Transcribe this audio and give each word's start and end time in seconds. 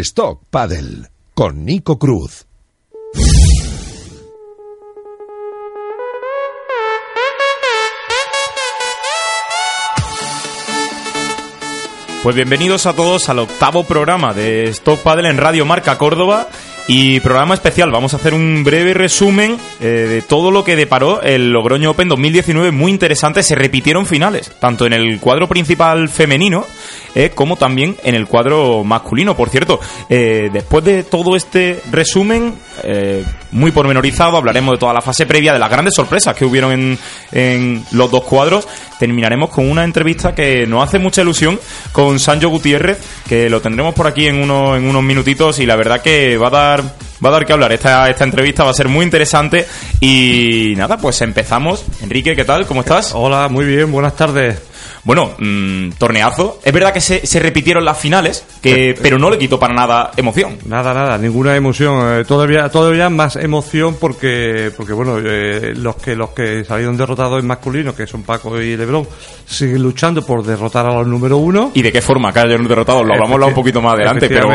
Stock 0.00 0.42
Paddle 0.50 1.08
con 1.34 1.64
Nico 1.64 1.98
Cruz. 1.98 2.46
Pues 12.22 12.34
bienvenidos 12.34 12.86
a 12.86 12.94
todos 12.94 13.28
al 13.28 13.38
octavo 13.40 13.84
programa 13.84 14.32
de 14.32 14.64
Stop 14.70 15.00
Paddle 15.00 15.28
en 15.28 15.36
Radio 15.36 15.66
Marca 15.66 15.98
Córdoba 15.98 16.48
y 16.86 17.20
programa 17.20 17.54
especial. 17.54 17.90
Vamos 17.90 18.12
a 18.12 18.16
hacer 18.16 18.34
un 18.34 18.62
breve 18.64 18.94
resumen 18.94 19.56
eh, 19.80 19.86
de 19.86 20.22
todo 20.22 20.50
lo 20.50 20.64
que 20.64 20.76
deparó 20.76 21.22
el 21.22 21.50
Logroño 21.50 21.90
Open 21.90 22.08
2019, 22.08 22.70
muy 22.70 22.92
interesante. 22.92 23.42
Se 23.42 23.54
repitieron 23.54 24.06
finales, 24.06 24.52
tanto 24.58 24.86
en 24.86 24.92
el 24.92 25.18
cuadro 25.20 25.48
principal 25.48 26.08
femenino 26.08 26.66
eh, 27.14 27.30
como 27.34 27.56
también 27.56 27.96
en 28.04 28.14
el 28.14 28.26
cuadro 28.26 28.84
masculino. 28.84 29.36
Por 29.36 29.48
cierto, 29.48 29.80
eh, 30.08 30.50
después 30.52 30.84
de 30.84 31.04
todo 31.04 31.36
este 31.36 31.80
resumen, 31.90 32.54
muy 33.54 33.70
pormenorizado, 33.70 34.36
hablaremos 34.36 34.72
de 34.72 34.78
toda 34.78 34.92
la 34.92 35.00
fase 35.00 35.26
previa, 35.26 35.52
de 35.52 35.58
las 35.58 35.70
grandes 35.70 35.94
sorpresas 35.94 36.34
que 36.36 36.44
hubieron 36.44 36.72
en, 36.72 36.98
en 37.32 37.84
los 37.92 38.10
dos 38.10 38.24
cuadros. 38.24 38.68
Terminaremos 38.98 39.50
con 39.50 39.70
una 39.70 39.84
entrevista 39.84 40.34
que 40.34 40.66
nos 40.66 40.82
hace 40.82 40.98
mucha 40.98 41.22
ilusión 41.22 41.58
con 41.92 42.18
Sancho 42.18 42.48
Gutiérrez, 42.48 42.98
que 43.28 43.48
lo 43.48 43.60
tendremos 43.60 43.94
por 43.94 44.06
aquí 44.06 44.26
en, 44.26 44.42
uno, 44.42 44.76
en 44.76 44.84
unos 44.84 45.02
minutitos 45.02 45.58
y 45.60 45.66
la 45.66 45.76
verdad 45.76 46.02
que 46.02 46.36
va 46.36 46.48
a 46.48 46.50
dar 46.50 46.82
va 47.24 47.28
a 47.30 47.32
dar 47.32 47.46
que 47.46 47.52
hablar. 47.52 47.72
Esta, 47.72 48.10
esta 48.10 48.24
entrevista 48.24 48.64
va 48.64 48.70
a 48.70 48.74
ser 48.74 48.88
muy 48.88 49.04
interesante. 49.04 49.66
Y 50.00 50.74
nada, 50.76 50.98
pues 50.98 51.20
empezamos. 51.22 51.84
Enrique, 52.02 52.36
¿qué 52.36 52.44
tal? 52.44 52.66
¿Cómo 52.66 52.80
estás? 52.80 53.12
Hola, 53.14 53.48
muy 53.48 53.64
bien, 53.64 53.90
buenas 53.90 54.14
tardes. 54.14 54.73
Bueno, 55.04 55.32
mmm, 55.38 55.90
torneazo. 55.98 56.60
Es 56.64 56.72
verdad 56.72 56.92
que 56.92 57.00
se, 57.00 57.26
se, 57.26 57.38
repitieron 57.38 57.84
las 57.84 57.98
finales, 57.98 58.44
que, 58.62 58.94
pero 59.00 59.18
no 59.18 59.28
le 59.28 59.36
quitó 59.36 59.58
para 59.58 59.74
nada 59.74 60.12
emoción. 60.16 60.56
Nada, 60.66 60.94
nada, 60.94 61.18
ninguna 61.18 61.54
emoción. 61.54 62.20
Eh, 62.20 62.24
todavía, 62.24 62.70
todavía 62.70 63.10
más 63.10 63.36
emoción 63.36 63.96
porque, 64.00 64.72
porque 64.74 64.94
bueno, 64.94 65.18
eh, 65.18 65.74
los 65.76 65.96
que 65.96 66.16
los 66.16 66.30
que 66.30 66.64
salieron 66.64 66.96
derrotados 66.96 67.38
en 67.38 67.46
masculino, 67.46 67.94
que 67.94 68.06
son 68.06 68.22
Paco 68.22 68.58
y 68.58 68.76
Lebron, 68.78 69.06
siguen 69.44 69.82
luchando 69.82 70.24
por 70.24 70.42
derrotar 70.42 70.86
a 70.86 70.94
los 70.94 71.06
número 71.06 71.36
uno. 71.36 71.70
¿Y 71.74 71.82
de 71.82 71.92
qué 71.92 72.00
forma 72.00 72.32
cayeron 72.32 72.66
derrotados? 72.66 73.04
Lo 73.06 73.12
hablamos 73.12 73.48
un 73.48 73.54
poquito 73.54 73.82
más 73.82 73.94
adelante, 73.94 74.26
pero 74.28 74.48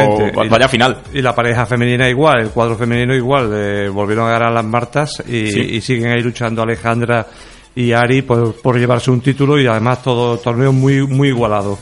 vaya 0.49 0.67
final. 0.67 1.03
Y 1.13 1.21
la 1.21 1.35
pareja 1.35 1.67
femenina 1.67 2.09
igual, 2.09 2.41
el 2.41 2.49
cuadro 2.49 2.75
femenino 2.75 3.15
igual. 3.15 3.51
Eh, 3.53 3.89
volvieron 3.89 4.27
a 4.27 4.31
ganar 4.31 4.51
las 4.51 4.65
Martas 4.65 5.23
y, 5.27 5.51
¿Sí? 5.51 5.59
y 5.61 5.81
siguen 5.81 6.11
ahí 6.11 6.21
luchando 6.21 6.63
Alejandra 6.63 7.25
y 7.75 7.91
Ari 7.91 8.21
por, 8.21 8.55
por, 8.55 8.77
llevarse 8.77 9.11
un 9.11 9.21
título 9.21 9.59
y 9.59 9.67
además 9.67 10.03
todo 10.03 10.37
torneo 10.37 10.71
muy, 10.71 11.05
muy 11.05 11.29
igualado. 11.29 11.77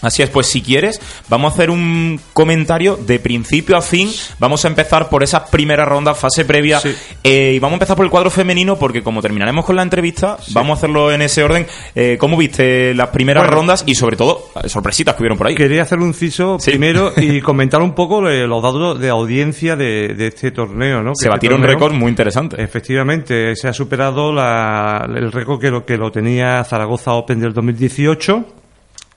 Así 0.00 0.22
es, 0.22 0.30
pues 0.30 0.46
si 0.46 0.62
quieres, 0.62 1.00
vamos 1.28 1.52
a 1.52 1.54
hacer 1.54 1.70
un 1.70 2.20
comentario 2.32 2.96
de 2.96 3.18
principio 3.18 3.76
a 3.76 3.82
fin. 3.82 4.10
Vamos 4.38 4.64
a 4.64 4.68
empezar 4.68 5.08
por 5.08 5.22
esa 5.22 5.46
primera 5.46 5.84
ronda, 5.84 6.14
fase 6.14 6.44
previa. 6.44 6.78
Sí. 6.80 6.94
Eh, 7.24 7.52
y 7.56 7.58
vamos 7.58 7.74
a 7.74 7.76
empezar 7.76 7.96
por 7.96 8.04
el 8.04 8.10
cuadro 8.10 8.30
femenino, 8.30 8.78
porque 8.78 9.02
como 9.02 9.20
terminaremos 9.20 9.64
con 9.64 9.76
la 9.76 9.82
entrevista, 9.82 10.38
sí. 10.40 10.52
vamos 10.54 10.76
a 10.76 10.78
hacerlo 10.78 11.10
en 11.10 11.22
ese 11.22 11.42
orden. 11.42 11.66
Eh, 11.94 12.16
¿Cómo 12.18 12.36
viste 12.36 12.94
las 12.94 13.08
primeras 13.08 13.42
bueno, 13.44 13.56
rondas 13.56 13.82
y 13.86 13.94
sobre 13.94 14.16
todo 14.16 14.50
sorpresitas 14.66 15.16
que 15.16 15.22
hubieron 15.22 15.38
por 15.38 15.48
ahí? 15.48 15.54
Quería 15.54 15.82
hacer 15.82 15.98
un 15.98 16.14
ciso 16.14 16.58
sí. 16.60 16.70
primero 16.70 17.12
y 17.16 17.40
comentar 17.40 17.82
un 17.82 17.94
poco 17.94 18.20
los 18.20 18.62
datos 18.62 19.00
de 19.00 19.08
audiencia 19.08 19.74
de, 19.74 20.14
de 20.14 20.28
este 20.28 20.52
torneo. 20.52 21.02
¿no? 21.02 21.12
Se 21.14 21.24
este 21.24 21.30
batieron 21.30 21.60
torneo, 21.60 21.74
récord 21.74 21.94
muy 21.94 22.10
interesante. 22.10 22.62
Efectivamente, 22.62 23.56
se 23.56 23.66
ha 23.66 23.72
superado 23.72 24.32
la, 24.32 25.08
el 25.14 25.32
récord 25.32 25.60
que 25.60 25.70
lo, 25.70 25.84
que 25.84 25.96
lo 25.96 26.12
tenía 26.12 26.62
Zaragoza 26.64 27.14
Open 27.14 27.40
del 27.40 27.52
2018 27.52 28.57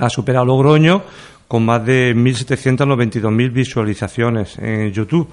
ha 0.01 0.09
superado 0.09 0.45
Logroño 0.45 1.03
con 1.47 1.63
más 1.65 1.85
de 1.85 2.15
1.792.000 2.15 3.51
visualizaciones 3.53 4.57
en 4.57 4.91
YouTube. 4.91 5.27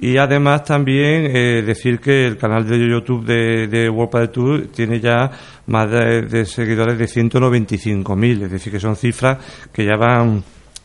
Y 0.00 0.16
además 0.16 0.64
también 0.64 1.34
eh, 1.34 1.62
decir 1.62 2.00
que 2.00 2.26
el 2.26 2.36
canal 2.36 2.68
de 2.68 2.76
YouTube 2.78 3.24
de, 3.24 3.68
de 3.68 3.88
World 3.88 4.10
Padel 4.10 4.30
Tour 4.30 4.66
tiene 4.74 5.00
ya 5.00 5.30
más 5.66 5.88
de, 5.90 6.22
de 6.22 6.44
seguidores 6.44 6.98
de 6.98 7.04
195.000, 7.04 8.44
es 8.44 8.50
decir, 8.50 8.72
que 8.72 8.80
son 8.80 8.96
cifras 8.96 9.38
que 9.72 9.84
ya 9.84 9.96
van 9.96 10.42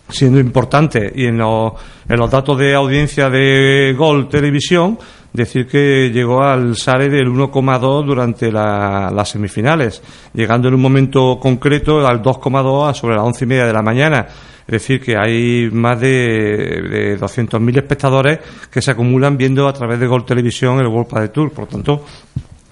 siendo 0.10 0.40
importantes. 0.40 1.12
Y 1.16 1.26
en, 1.26 1.38
lo, 1.38 1.76
en 2.08 2.18
los 2.18 2.30
datos 2.30 2.58
de 2.58 2.76
audiencia 2.76 3.30
de 3.30 3.94
Gol 3.98 4.30
Televisión, 4.30 4.98
decir 5.34 5.68
que 5.68 6.10
llegó 6.12 6.44
al 6.44 6.76
SARE 6.76 7.10
del 7.10 7.28
1,2 7.28 8.06
durante 8.06 8.52
la, 8.52 9.12
las 9.14 9.30
semifinales, 9.30 10.02
llegando 10.34 10.68
en 10.68 10.74
un 10.74 10.82
momento 10.82 11.38
concreto 11.40 12.06
al 12.06 12.22
2,2 12.22 12.90
a 12.90 12.94
sobre 12.94 13.16
las 13.16 13.24
once 13.24 13.46
y 13.46 13.48
media 13.48 13.66
de 13.66 13.74
la 13.74 13.82
mañana. 13.82 14.28
Es 14.66 14.82
decir, 14.82 15.00
que 15.00 15.16
hay 15.16 15.70
más 15.72 16.00
de, 16.02 16.10
de 16.10 17.20
200.000 17.20 17.78
espectadores 17.78 18.40
que 18.70 18.82
se 18.82 18.92
acumulan 18.92 19.38
viendo 19.38 19.66
a 19.68 19.74
través 19.74 19.98
de 20.00 20.08
Gol 20.08 20.26
Televisión 20.26 20.80
el 20.80 20.88
World 20.88 21.08
Padel 21.08 21.30
Tour. 21.30 21.52
Por 21.52 21.66
lo 21.66 21.68
tanto, 21.70 22.06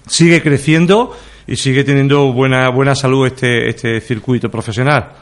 sigue 0.06 0.42
creciendo 0.42 1.16
y 1.46 1.56
sigue 1.56 1.84
teniendo 1.84 2.32
buena, 2.32 2.68
buena 2.68 2.94
salud 2.94 3.26
este, 3.26 3.68
este 3.68 4.00
circuito 4.00 4.50
profesional. 4.50 5.12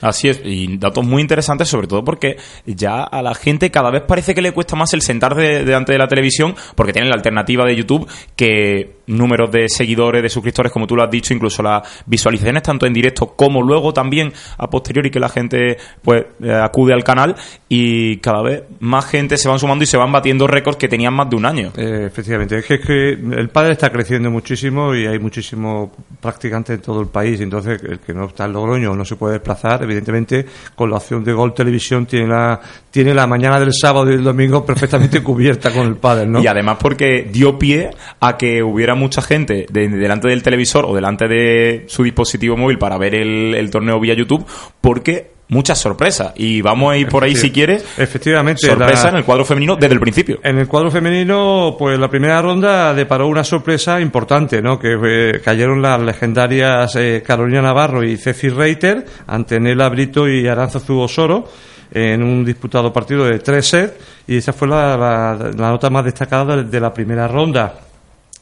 Así 0.00 0.28
es, 0.28 0.40
y 0.44 0.76
datos 0.78 1.04
muy 1.04 1.22
interesantes, 1.22 1.68
sobre 1.68 1.86
todo 1.86 2.04
porque 2.04 2.36
ya 2.66 3.02
a 3.02 3.22
la 3.22 3.34
gente 3.34 3.70
cada 3.70 3.90
vez 3.90 4.02
parece 4.02 4.34
que 4.34 4.42
le 4.42 4.52
cuesta 4.52 4.76
más 4.76 4.92
el 4.94 5.02
sentar 5.02 5.34
de, 5.34 5.64
delante 5.64 5.92
de 5.92 5.98
la 5.98 6.08
televisión, 6.08 6.54
porque 6.74 6.92
tienen 6.92 7.10
la 7.10 7.16
alternativa 7.16 7.64
de 7.64 7.76
YouTube, 7.76 8.08
que 8.36 9.00
números 9.10 9.50
de 9.50 9.68
seguidores, 9.68 10.22
de 10.22 10.28
suscriptores, 10.28 10.72
como 10.72 10.86
tú 10.86 10.96
lo 10.96 11.02
has 11.02 11.10
dicho, 11.10 11.34
incluso 11.34 11.62
las 11.62 11.82
visualizaciones 12.06 12.62
tanto 12.62 12.86
en 12.86 12.92
directo 12.92 13.34
como 13.34 13.62
luego 13.62 13.92
también 13.92 14.32
a 14.56 14.70
posteriori 14.70 15.10
que 15.10 15.20
la 15.20 15.28
gente 15.28 15.76
pues 16.02 16.24
eh, 16.42 16.52
acude 16.52 16.94
al 16.94 17.04
canal 17.04 17.34
y 17.68 18.18
cada 18.18 18.42
vez 18.42 18.62
más 18.78 19.06
gente 19.06 19.36
se 19.36 19.48
van 19.48 19.58
sumando 19.58 19.84
y 19.84 19.86
se 19.86 19.96
van 19.96 20.12
batiendo 20.12 20.46
récords 20.46 20.78
que 20.78 20.88
tenían 20.88 21.14
más 21.14 21.28
de 21.28 21.36
un 21.36 21.44
año. 21.44 21.72
Eh, 21.76 22.04
efectivamente, 22.06 22.58
es 22.58 22.64
que, 22.64 22.74
es 22.74 22.80
que 22.80 23.10
el 23.10 23.48
padre 23.48 23.72
está 23.72 23.90
creciendo 23.90 24.30
muchísimo 24.30 24.94
y 24.94 25.06
hay 25.06 25.18
muchísimos 25.18 25.90
practicantes 26.20 26.76
en 26.76 26.82
todo 26.82 27.00
el 27.00 27.08
país, 27.08 27.40
entonces 27.40 27.82
el 27.82 27.98
que 27.98 28.14
no 28.14 28.26
está 28.26 28.44
en 28.44 28.52
Logroño 28.52 28.94
no 28.94 29.04
se 29.04 29.16
puede 29.16 29.34
desplazar, 29.34 29.86
evidentemente 29.90 30.46
con 30.74 30.90
la 30.90 30.96
opción 30.96 31.24
de 31.24 31.32
Gol 31.32 31.54
Televisión 31.54 32.06
tiene 32.06 32.28
la, 32.28 32.60
tiene 32.90 33.14
la 33.14 33.26
mañana 33.26 33.58
del 33.60 33.72
sábado 33.72 34.10
y 34.10 34.14
el 34.14 34.24
domingo 34.24 34.64
perfectamente 34.66 35.22
cubierta 35.22 35.72
con 35.72 35.86
el 35.86 35.96
padre, 35.96 36.26
¿no? 36.26 36.42
Y 36.42 36.46
además 36.46 36.78
porque 36.80 37.28
dio 37.30 37.58
pie 37.58 37.90
a 38.20 38.36
que 38.36 38.62
hubiera 38.62 38.94
mucha 38.94 39.22
gente 39.22 39.66
de, 39.70 39.88
delante 39.88 40.28
del 40.28 40.42
televisor 40.42 40.84
o 40.86 40.94
delante 40.94 41.28
de 41.28 41.84
su 41.88 42.02
dispositivo 42.02 42.56
móvil 42.56 42.78
para 42.78 42.98
ver 42.98 43.14
el 43.14 43.70
torneo 43.70 44.00
vía 44.00 44.14
YouTube, 44.14 44.46
porque 44.80 45.39
muchas 45.50 45.78
sorpresas. 45.78 46.32
Y 46.36 46.62
vamos 46.62 46.92
a 46.92 46.96
ir 46.96 47.08
por 47.08 47.22
ahí 47.22 47.36
si 47.36 47.50
quieres. 47.50 47.84
Efectivamente. 47.98 48.66
Sorpresa 48.66 49.04
la... 49.04 49.10
en 49.10 49.16
el 49.16 49.24
cuadro 49.24 49.44
femenino 49.44 49.76
desde 49.76 49.94
el 49.94 50.00
principio. 50.00 50.40
En 50.42 50.58
el 50.58 50.66
cuadro 50.66 50.90
femenino, 50.90 51.76
pues 51.78 51.98
la 51.98 52.08
primera 52.08 52.40
ronda 52.40 52.94
deparó 52.94 53.28
una 53.28 53.44
sorpresa 53.44 54.00
importante, 54.00 54.62
¿no? 54.62 54.78
Que 54.78 54.96
eh, 55.04 55.40
cayeron 55.44 55.82
las 55.82 56.00
legendarias 56.00 56.96
eh, 56.96 57.22
Carolina 57.26 57.60
Navarro 57.60 58.02
y 58.02 58.16
Ceci 58.16 58.48
Reiter 58.48 59.04
ante 59.26 59.60
Nela 59.60 59.88
Brito 59.88 60.26
y 60.26 60.46
Aranzazu 60.46 60.98
Osoro 60.98 61.48
en 61.92 62.22
un 62.22 62.44
disputado 62.44 62.92
partido 62.92 63.24
de 63.24 63.40
tres 63.40 63.66
sets 63.66 63.94
y 64.28 64.36
esa 64.36 64.52
fue 64.52 64.68
la, 64.68 64.96
la, 64.96 65.50
la 65.56 65.70
nota 65.70 65.90
más 65.90 66.04
destacada 66.04 66.56
de, 66.56 66.64
de 66.64 66.80
la 66.80 66.94
primera 66.94 67.26
ronda. 67.26 67.74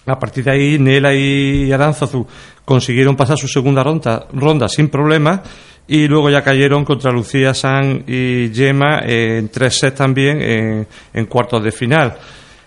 A 0.05 0.19
partir 0.19 0.45
de 0.45 0.51
ahí, 0.51 0.79
Nela 0.79 1.15
y 1.15 1.73
Aranzazu 1.73 2.27
consiguieron 2.65 3.17
pasar 3.17 3.39
su 3.39 3.49
segunda 3.49 3.83
ronda, 3.83 4.27
ronda 4.33 4.69
sin 4.69 4.89
problemas 4.89 5.41
y 5.89 6.07
luego 6.07 6.29
ya 6.29 6.43
cayeron 6.43 6.85
contra 6.85 7.11
Lucía 7.11 7.55
San 7.55 8.05
y 8.07 8.51
Gemma 8.55 9.01
en 9.05 9.49
tres 9.49 9.79
sets 9.79 9.97
también 9.97 10.41
en, 10.41 10.87
en 11.15 11.27
cuartos 11.27 11.65
de 11.65 11.73
final. 11.73 12.17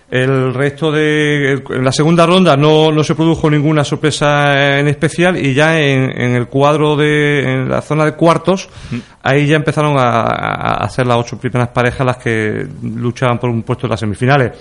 El 0.09 0.53
resto 0.53 0.91
de. 0.91 1.63
En 1.69 1.85
la 1.85 1.91
segunda 1.93 2.25
ronda 2.25 2.57
no, 2.57 2.91
no 2.91 3.01
se 3.01 3.15
produjo 3.15 3.49
ninguna 3.49 3.85
sorpresa 3.85 4.77
en 4.77 4.89
especial 4.89 5.37
y 5.37 5.53
ya 5.53 5.79
en, 5.79 6.11
en 6.19 6.35
el 6.35 6.47
cuadro 6.47 6.97
de. 6.97 7.43
En 7.43 7.69
la 7.69 7.81
zona 7.81 8.03
de 8.03 8.15
cuartos, 8.15 8.67
mm. 8.89 8.97
ahí 9.23 9.47
ya 9.47 9.55
empezaron 9.55 9.97
a, 9.97 10.19
a, 10.19 10.83
hacer 10.83 11.07
las 11.07 11.15
ocho 11.15 11.37
primeras 11.37 11.69
parejas 11.69 12.05
las 12.05 12.17
que 12.17 12.67
luchaban 12.83 13.39
por 13.39 13.49
un 13.49 13.63
puesto 13.63 13.85
en 13.85 13.91
las 13.91 14.01
semifinales. 14.01 14.51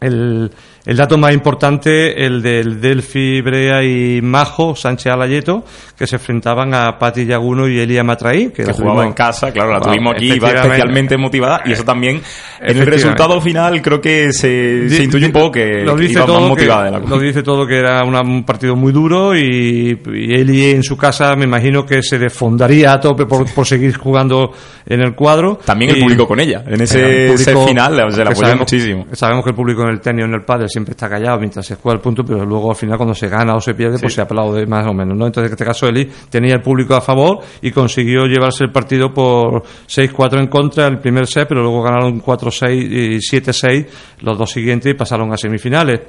El, 0.00 0.50
el 0.86 0.96
dato 0.96 1.18
más 1.18 1.32
importante, 1.34 2.24
el 2.24 2.40
del 2.40 2.80
Delphi 2.80 3.42
Brea 3.42 3.84
y 3.84 4.22
Majo 4.22 4.74
Sánchez 4.74 5.12
Alayeto, 5.12 5.62
que 5.96 6.06
se 6.06 6.16
enfrentaban 6.16 6.72
a 6.72 6.98
Pati 6.98 7.26
Yaguno 7.26 7.68
y 7.68 7.78
Elia 7.78 8.02
Matraí. 8.02 8.48
Que, 8.48 8.64
que 8.64 8.72
jugaba 8.72 9.04
en 9.04 9.12
casa, 9.12 9.52
claro, 9.52 9.72
la 9.72 9.80
tuvimos 9.80 10.14
aquí, 10.14 10.32
iba 10.32 10.50
especialmente 10.50 11.18
motivada, 11.18 11.60
y 11.66 11.72
eso 11.72 11.84
también, 11.84 12.22
en 12.60 12.78
el 12.78 12.86
resultado 12.86 13.40
final, 13.42 13.82
creo 13.82 14.00
que 14.00 14.32
se, 14.32 14.88
se 14.88 15.04
intuye 15.04 15.26
un 15.26 15.32
poco 15.32 15.52
que, 15.52 15.82
lo 15.84 15.96
dice 15.96 16.14
iba 16.14 16.24
todo 16.24 16.40
más 16.40 16.48
motivada. 16.48 16.84
Que, 16.86 16.96
de 16.96 17.00
la 17.02 17.06
lo 17.06 17.18
dice 17.18 17.42
todo 17.42 17.66
que 17.66 17.78
era 17.78 18.02
una, 18.04 18.22
un 18.22 18.44
partido 18.44 18.74
muy 18.74 18.92
duro 18.92 19.36
y, 19.36 20.00
y 20.14 20.34
Eli 20.34 20.70
en 20.70 20.82
su 20.82 20.96
casa 20.96 21.36
me 21.36 21.44
imagino 21.44 21.84
que 21.84 22.02
se 22.02 22.18
desfondaría 22.18 22.94
a 22.94 23.00
tope 23.00 23.26
por, 23.26 23.52
por 23.52 23.66
seguir 23.66 23.96
jugando 23.98 24.52
en 24.86 25.02
el 25.02 25.14
cuadro. 25.14 25.58
También 25.62 25.90
el 25.90 25.98
y, 25.98 26.02
público 26.02 26.26
con 26.26 26.40
ella, 26.40 26.64
en 26.66 26.80
ese, 26.80 27.34
ese 27.34 27.54
final 27.66 28.10
se 28.12 28.24
la 28.24 28.30
apoyó 28.30 28.56
muchísimo. 28.56 29.06
Sabemos 29.12 29.44
que 29.44 29.50
el 29.50 29.56
público 29.56 29.82
en 29.82 29.90
el 29.90 30.00
tenis 30.00 30.24
en 30.24 30.32
el 30.32 30.42
padre 30.42 30.69
siempre 30.70 30.92
está 30.92 31.08
callado 31.08 31.38
mientras 31.38 31.66
se 31.66 31.76
juega 31.76 31.96
el 31.96 32.00
punto, 32.00 32.24
pero 32.24 32.44
luego 32.44 32.70
al 32.70 32.76
final 32.76 32.96
cuando 32.96 33.14
se 33.14 33.28
gana 33.28 33.54
o 33.54 33.60
se 33.60 33.74
pierde, 33.74 33.98
pues 33.98 34.14
se 34.14 34.22
aplaude 34.22 34.66
más 34.66 34.86
o 34.86 34.94
menos, 34.94 35.16
¿no? 35.16 35.26
Entonces 35.26 35.50
en 35.50 35.52
este 35.52 35.64
caso 35.64 35.86
Eli 35.86 36.08
tenía 36.30 36.54
el 36.54 36.62
público 36.62 36.94
a 36.94 37.00
favor 37.00 37.40
y 37.60 37.70
consiguió 37.70 38.24
llevarse 38.24 38.64
el 38.64 38.72
partido 38.72 39.12
por 39.12 39.62
6-4 39.86 40.40
en 40.40 40.46
contra 40.46 40.86
el 40.86 40.98
primer 40.98 41.26
set, 41.26 41.46
pero 41.48 41.62
luego 41.62 41.82
ganaron 41.82 42.22
4-6 42.22 42.70
y 42.72 43.16
7-6 43.18 43.86
los 44.20 44.38
dos 44.38 44.50
siguientes 44.50 44.92
y 44.92 44.94
pasaron 44.94 45.32
a 45.32 45.36
semifinales. 45.36 46.00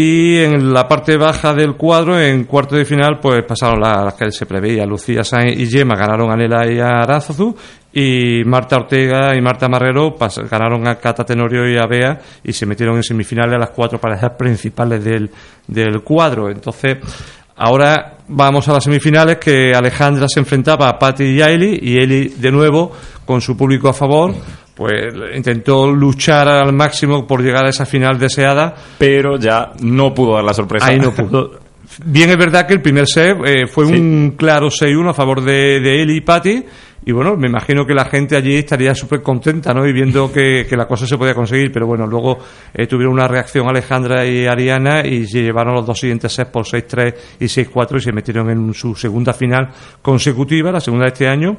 Y 0.00 0.38
en 0.38 0.72
la 0.72 0.86
parte 0.86 1.16
baja 1.16 1.52
del 1.52 1.74
cuadro, 1.74 2.20
en 2.20 2.44
cuarto 2.44 2.76
de 2.76 2.84
final, 2.84 3.18
pues 3.20 3.42
pasaron 3.42 3.80
las, 3.80 4.14
que 4.14 4.30
se 4.30 4.46
preveía. 4.46 4.86
Lucía 4.86 5.24
Sainz 5.24 5.58
y 5.58 5.66
Gemma 5.66 5.96
ganaron 5.96 6.30
a 6.30 6.36
Nela 6.36 6.72
y 6.72 6.78
a 6.78 7.00
Arazazu. 7.00 7.52
Y 7.92 8.44
Marta 8.44 8.76
Ortega 8.76 9.36
y 9.36 9.40
Marta 9.40 9.68
Marrero 9.68 10.14
ganaron 10.48 10.86
a 10.86 10.94
Cata 11.00 11.24
Tenorio 11.24 11.68
y 11.68 11.76
a 11.76 11.86
Bea 11.88 12.16
y 12.44 12.52
se 12.52 12.64
metieron 12.64 12.94
en 12.94 13.02
semifinales 13.02 13.56
a 13.56 13.58
las 13.58 13.70
cuatro 13.70 13.98
parejas 14.00 14.34
principales 14.38 15.02
del, 15.02 15.32
del 15.66 16.00
cuadro. 16.04 16.48
Entonces, 16.48 16.98
ahora 17.56 18.18
vamos 18.28 18.68
a 18.68 18.74
las 18.74 18.84
semifinales 18.84 19.38
que 19.38 19.72
Alejandra 19.74 20.28
se 20.28 20.38
enfrentaba 20.38 20.88
a 20.90 20.96
Patti 20.96 21.24
y 21.24 21.42
a 21.42 21.50
Eli 21.50 21.76
y 21.82 21.98
Eli 21.98 22.28
de 22.36 22.52
nuevo 22.52 22.92
con 23.26 23.40
su 23.40 23.56
público 23.56 23.88
a 23.88 23.92
favor 23.92 24.32
pues 24.78 25.12
intentó 25.34 25.90
luchar 25.90 26.46
al 26.46 26.72
máximo 26.72 27.26
por 27.26 27.42
llegar 27.42 27.66
a 27.66 27.70
esa 27.70 27.84
final 27.84 28.16
deseada. 28.16 28.76
Pero 28.96 29.36
ya 29.36 29.72
no 29.80 30.14
pudo 30.14 30.36
dar 30.36 30.44
la 30.44 30.54
sorpresa. 30.54 30.86
Ahí 30.86 31.00
no 31.00 31.12
pudo. 31.12 31.58
Bien, 32.04 32.30
es 32.30 32.36
verdad 32.36 32.64
que 32.64 32.74
el 32.74 32.80
primer 32.80 33.08
set 33.08 33.36
eh, 33.44 33.66
fue 33.66 33.86
un 33.86 34.36
claro 34.36 34.68
6-1 34.68 35.10
a 35.10 35.14
favor 35.14 35.42
de, 35.42 35.80
de 35.80 36.00
él 36.00 36.10
y 36.10 36.20
Patty. 36.20 36.64
Y 37.06 37.10
bueno, 37.10 37.36
me 37.36 37.48
imagino 37.48 37.84
que 37.84 37.92
la 37.92 38.04
gente 38.04 38.36
allí 38.36 38.54
estaría 38.54 38.94
súper 38.94 39.20
contenta, 39.20 39.74
¿no? 39.74 39.84
Y 39.84 39.92
viendo 39.92 40.30
que, 40.32 40.64
la 40.70 40.86
cosa 40.86 41.08
se 41.08 41.18
podía 41.18 41.34
conseguir. 41.34 41.72
Pero 41.72 41.88
bueno, 41.88 42.06
luego 42.06 42.38
eh, 42.72 42.86
tuvieron 42.86 43.14
una 43.14 43.26
reacción 43.26 43.68
Alejandra 43.68 44.24
y 44.24 44.46
Ariana 44.46 45.04
y 45.04 45.26
se 45.26 45.42
llevaron 45.42 45.74
los 45.74 45.86
dos 45.86 45.98
siguientes 45.98 46.32
sets 46.32 46.50
por 46.50 46.64
6-3 46.64 47.14
y 47.40 47.46
6-4 47.46 47.96
y 47.96 48.00
se 48.00 48.12
metieron 48.12 48.48
en 48.50 48.74
su 48.74 48.94
segunda 48.94 49.32
final 49.32 49.70
consecutiva, 50.00 50.70
la 50.70 50.80
segunda 50.80 51.06
de 51.06 51.12
este 51.12 51.26
año. 51.26 51.56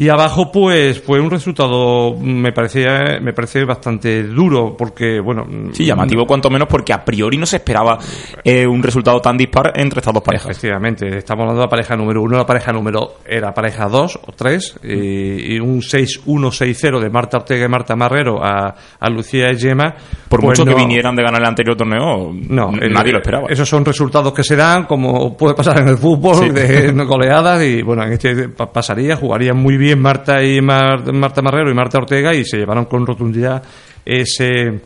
Y 0.00 0.08
abajo, 0.10 0.52
pues, 0.52 1.02
fue 1.02 1.18
un 1.18 1.28
resultado, 1.28 2.14
me 2.20 2.52
parecía, 2.52 3.18
me 3.20 3.32
parece 3.32 3.64
bastante 3.64 4.22
duro, 4.22 4.76
porque, 4.78 5.18
bueno. 5.18 5.44
Sí, 5.72 5.84
llamativo 5.84 6.24
cuanto 6.24 6.48
menos, 6.48 6.68
porque 6.68 6.92
a 6.92 7.04
priori 7.04 7.36
no 7.36 7.44
se 7.44 7.56
esperaba 7.56 7.98
eh, 8.44 8.64
un 8.64 8.80
resultado 8.80 9.20
tan 9.20 9.36
dispar 9.36 9.72
entre 9.74 9.98
estas 9.98 10.14
dos 10.14 10.22
parejas. 10.22 10.50
Efectivamente, 10.52 11.18
estamos 11.18 11.42
hablando 11.42 11.62
de 11.62 11.66
la 11.66 11.70
pareja 11.70 11.96
número 11.96 12.22
uno, 12.22 12.36
la 12.36 12.46
pareja 12.46 12.72
número 12.72 13.14
era 13.26 13.52
pareja 13.52 13.88
dos 13.88 14.20
o 14.24 14.30
tres, 14.30 14.78
y, 14.84 15.58
un 15.58 15.80
6-1-6-0 15.80 17.00
de 17.00 17.10
Marta 17.10 17.38
Ortega 17.38 17.64
y 17.64 17.68
Marta 17.68 17.96
Marrero 17.96 18.40
a, 18.40 18.76
a 19.00 19.10
Lucía 19.10 19.50
y 19.50 19.58
Gemma. 19.58 19.96
Por 20.28 20.40
pues 20.40 20.60
mucho 20.60 20.64
que 20.64 20.76
vinieran 20.76 21.16
de 21.16 21.24
ganar 21.24 21.40
el 21.40 21.48
anterior 21.48 21.76
torneo, 21.76 22.32
no, 22.32 22.70
nadie 22.70 23.10
lo 23.10 23.18
esperaba. 23.18 23.48
Esos 23.48 23.68
son 23.68 23.84
resultados 23.84 24.32
que 24.32 24.44
se 24.44 24.54
dan, 24.54 24.84
como 24.84 25.36
puede 25.36 25.56
pasar 25.56 25.80
en 25.80 25.88
el 25.88 25.98
fútbol, 25.98 26.54
de 26.54 26.92
goleadas, 27.04 27.64
y 27.64 27.82
bueno, 27.82 28.04
en 28.04 28.12
este 28.12 28.48
pasaría, 28.50 29.16
jugarían 29.16 29.56
muy 29.56 29.76
bien 29.76 29.87
Marta 29.96 30.42
y 30.42 30.60
Marta 30.60 31.42
Marrero 31.42 31.70
y 31.70 31.74
Marta 31.74 31.98
Ortega 31.98 32.34
y 32.34 32.44
se 32.44 32.58
llevaron 32.58 32.86
con 32.86 33.06
rotundidad 33.06 33.62
ese, 34.04 34.80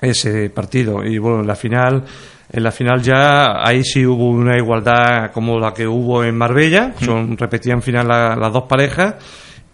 ese 0.00 0.50
partido. 0.50 1.04
Y 1.04 1.18
bueno, 1.18 1.40
en 1.40 1.46
la 1.46 1.56
final 1.56 2.04
en 2.50 2.62
la 2.62 2.72
final 2.72 3.02
ya 3.02 3.62
ahí 3.62 3.84
sí 3.84 4.06
hubo 4.06 4.30
una 4.30 4.56
igualdad 4.56 5.32
como 5.32 5.58
la 5.58 5.74
que 5.74 5.86
hubo 5.86 6.24
en 6.24 6.36
Marbella, 6.36 6.94
son 6.98 7.36
repetían 7.36 7.82
final 7.82 8.08
las 8.08 8.52
dos 8.52 8.64
parejas. 8.64 9.16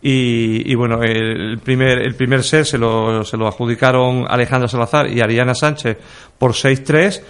Y, 0.07 0.75
bueno, 0.75 1.03
el 1.03 1.59
primer 1.61 2.03
el 2.03 2.15
primer 2.15 2.43
set 2.43 2.67
se 2.67 2.77
lo, 2.77 3.25
se 3.25 3.39
lo 3.39 3.47
adjudicaron 3.47 4.27
Alejandra 4.29 4.69
Salazar 4.69 5.09
y 5.09 5.23
Ariana 5.23 5.55
Sánchez 5.55 5.97
por 6.37 6.53
6-3 6.53 7.23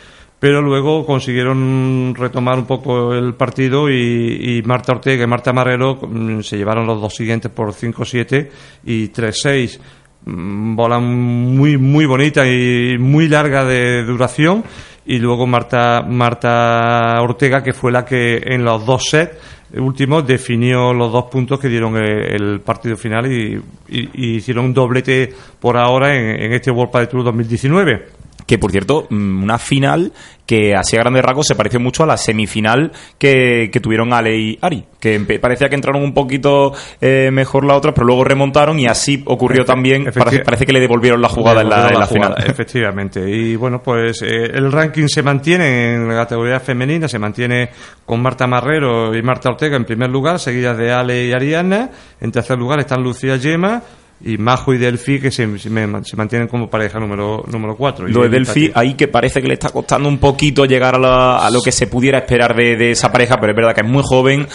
pero 0.45 0.61
luego 0.61 1.07
consiguieron 1.07 2.15
retomar 2.15 2.59
un 2.59 2.67
poco 2.67 3.15
el 3.15 3.33
partido 3.33 3.89
y, 3.89 4.63
Marta 4.67 4.93
Ortega 4.93 5.25
y 5.25 5.27
Marta 5.27 5.55
Marrero 5.55 5.95
mm, 5.95 6.41
se 6.41 6.59
llevaron 6.59 6.87
los 6.87 7.01
dos 7.01 7.15
siguientes 7.15 7.51
por 7.51 7.73
5-7 7.73 8.51
y 8.85 9.09
3-6 9.09 9.81
mm, 10.27 10.77
bola 10.77 10.99
muy 10.99 11.79
muy 11.79 12.05
bonita 12.05 12.47
y 12.47 12.99
muy 12.99 13.27
larga 13.27 13.65
de 13.65 14.05
duración. 14.05 14.63
Y 15.07 15.17
luego 15.17 15.47
Marta 15.47 16.03
Marta 16.07 17.23
Ortega 17.23 17.63
que 17.63 17.73
fue 17.73 17.91
la 17.91 18.05
que 18.05 18.43
en 18.45 18.65
los 18.65 18.85
dos 18.85 19.07
sets 19.09 19.39
últimos 19.79 20.27
definió 20.27 20.93
los 20.93 21.11
dos 21.11 21.25
puntos 21.31 21.59
que 21.59 21.71
dieron 21.71 21.97
el, 21.97 22.61
partido 22.61 22.99
final 22.99 23.33
y, 23.33 23.63
hicieron 23.89 24.67
un 24.67 24.75
doblete 24.75 25.33
por 25.59 25.79
ahora 25.79 26.15
en, 26.15 26.53
este 26.53 26.71
World 26.71 26.93
Padel 26.93 27.09
Tour 27.09 27.25
2019 27.25 28.24
que 28.47 28.59
por 28.59 28.71
cierto, 28.71 29.07
mm, 29.11 29.43
una 29.43 29.59
final 29.59 30.13
que 30.47 30.75
así 30.75 30.97
a 30.97 31.01
grandes 31.01 31.25
rasgos 31.25 31.47
se 31.47 31.55
parece 31.55 31.79
mucho 31.79 32.03
a 32.03 32.07
la 32.07 32.17
semifinal 32.17 32.93
que, 33.19 33.71
tuvieron 33.83 34.13
Ale 34.13 34.37
y 34.37 34.59
Ari, 34.61 34.85
que 35.01 35.19
parecía 35.41 35.69
que 35.69 35.75
entraron 35.75 36.03
un 36.03 36.13
poquito 36.13 36.73
eh, 37.01 37.31
mejor 37.33 37.65
la 37.65 37.75
otra, 37.75 37.95
pero 37.95 38.07
luego 38.07 38.25
remontaron 38.25 38.79
y 38.79 38.87
así 38.87 39.23
ocurrió 39.27 39.65
también, 39.65 40.05
parece, 40.13 40.67
que 40.67 40.73
le 40.73 40.81
devolvieron 40.81 41.21
la 41.23 41.29
jugada 41.29 41.63
en 41.63 41.71
la, 41.71 42.07
final. 42.07 42.35
Efectivamente, 42.47 43.21
y 43.29 43.57
bueno, 43.57 43.83
pues 43.83 44.23
eh, 44.23 44.51
el 44.53 44.71
ranking 44.71 45.07
se 45.07 45.23
mantiene 45.23 45.95
en 45.95 46.09
la 46.09 46.15
categoría 46.15 46.61
femenina, 46.61 47.09
se 47.09 47.19
mantiene 47.19 47.71
con 48.05 48.21
Marta 48.21 48.47
Marrero 48.47 49.15
y 49.15 49.23
Marta 49.23 49.49
Ortega 49.49 49.77
en 49.77 49.85
primer 49.85 50.11
lugar, 50.11 50.39
seguidas 50.39 50.77
de 50.77 50.93
Ale 50.93 51.27
y 51.27 51.33
Ariana, 51.33 51.91
en 52.21 52.31
tercer 52.31 52.59
lugar 52.59 52.81
están 52.81 53.03
Lucía 53.03 53.37
Yema, 53.37 53.83
y 54.25 54.39
Majo 54.39 54.73
y 54.73 54.79
Delphi 54.79 55.21
que 55.21 55.31
se, 55.31 55.59
se, 55.59 55.71
mantienen 55.71 56.49
como 56.49 56.71
pareja 56.71 56.99
número 56.99 57.45
número 57.47 57.77
4. 57.77 58.09
Lo 58.09 58.23
de 58.23 58.29
Delphi 58.31 58.73
ahí 58.75 58.95
que 58.95 59.09
parece 59.09 59.43
que 59.43 59.49
le 59.49 59.55
está 59.55 59.69
costando 59.69 60.09
un 60.09 60.19
poquito 60.19 60.65
llegar 60.65 60.95
a, 60.97 61.51
lo 61.51 61.61
que 61.61 61.73
se 61.73 61.87
pudiera 61.87 62.19
esperar 62.19 62.55
de, 62.57 62.91
esa 62.91 63.13
pareja, 63.13 63.37
pero 63.39 63.53
es 63.53 63.57
verdad 63.57 63.75
que 63.75 63.83
es 63.83 63.87
muy 63.87 64.03
joven, 64.05 64.47